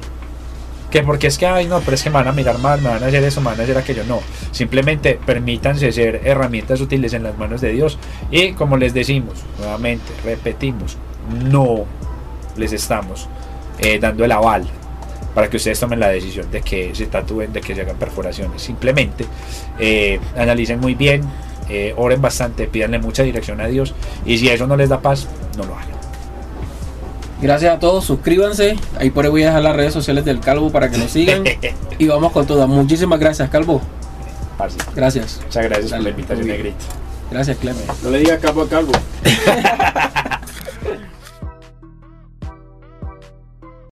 Que 0.91 1.03
porque 1.03 1.27
es 1.27 1.37
que, 1.37 1.47
ay, 1.47 1.67
no, 1.67 1.81
pero 1.81 1.95
es 1.95 2.03
que 2.03 2.09
me 2.09 2.15
van 2.15 2.29
a 2.29 2.33
mirar 2.33 2.59
mal, 2.59 2.81
me 2.81 2.89
van 2.89 3.05
a 3.05 3.07
hacer 3.07 3.23
eso, 3.23 3.43
me 3.43 3.51
van 3.51 3.61
a 3.61 3.63
hacer 3.63 3.77
aquello. 3.77 4.05
No, 4.05 4.21
simplemente 4.53 5.21
permítanse 5.25 5.93
ser 5.93 6.23
herramientas 6.25 6.81
útiles 6.81 7.13
en 7.13 7.23
las 7.23 7.37
manos 7.37 7.61
de 7.61 7.73
Dios. 7.73 7.99
Y 8.31 8.53
como 8.53 8.79
les 8.79 8.95
decimos, 8.95 9.35
nuevamente, 9.59 10.07
repetimos, 10.25 10.97
no 11.45 11.85
les 12.57 12.73
estamos 12.73 13.29
eh, 13.79 13.99
dando 13.99 14.25
el 14.25 14.33
aval 14.33 14.67
para 15.35 15.49
que 15.49 15.57
ustedes 15.57 15.79
tomen 15.79 16.01
la 16.01 16.09
decisión 16.09 16.51
de 16.51 16.63
que 16.63 16.95
se 16.95 17.07
tatúen, 17.07 17.53
de 17.53 17.61
que 17.61 17.75
se 17.75 17.83
hagan 17.83 17.97
perforaciones. 17.97 18.61
Simplemente 18.61 19.25
eh, 19.79 20.19
analicen 20.37 20.81
muy 20.81 20.95
bien, 20.95 21.23
eh, 21.69 21.95
oren 21.97 22.21
bastante, 22.21 22.67
pídanle 22.67 22.99
mucha 22.99 23.23
dirección 23.23 23.61
a 23.61 23.67
Dios 23.67 23.95
y 24.25 24.39
si 24.39 24.49
eso 24.49 24.67
no 24.67 24.77
les 24.77 24.89
da 24.89 25.01
paz, 25.01 25.29
no 25.57 25.65
lo 25.65 25.75
hagan. 25.75 25.99
Gracias 27.41 27.73
a 27.73 27.79
todos, 27.79 28.05
suscríbanse. 28.05 28.77
Ahí 28.99 29.11
por 29.11 29.25
ahí 29.25 29.31
voy 29.31 29.43
a 29.45 29.47
dejar 29.47 29.63
las 29.63 29.77
redes 29.77 29.93
sociales 29.93 30.25
del 30.25 30.41
Calvo 30.41 30.73
para 30.73 30.91
que 30.91 30.99
lo 30.99 31.07
sigan. 31.07 31.45
y 31.99 32.07
vamos 32.09 32.33
con 32.33 32.47
todas. 32.47 32.69
Muchísimas 32.69 33.21
gracias, 33.21 33.49
Calvo. 33.49 33.81
Parce, 34.57 34.77
Gracias. 34.97 35.41
Muchas 35.45 35.65
gracias 35.65 35.85
por 35.85 35.99
Dale, 35.99 36.05
la 36.05 36.11
invitación. 36.11 36.49
Negrito. 36.49 36.85
Gracias, 37.31 37.57
Clemen. 37.59 37.85
No 38.03 38.11
le 38.11 38.19
diga 38.19 38.39
calvo 38.39 38.63
a 38.63 38.69
calvo. 38.69 38.93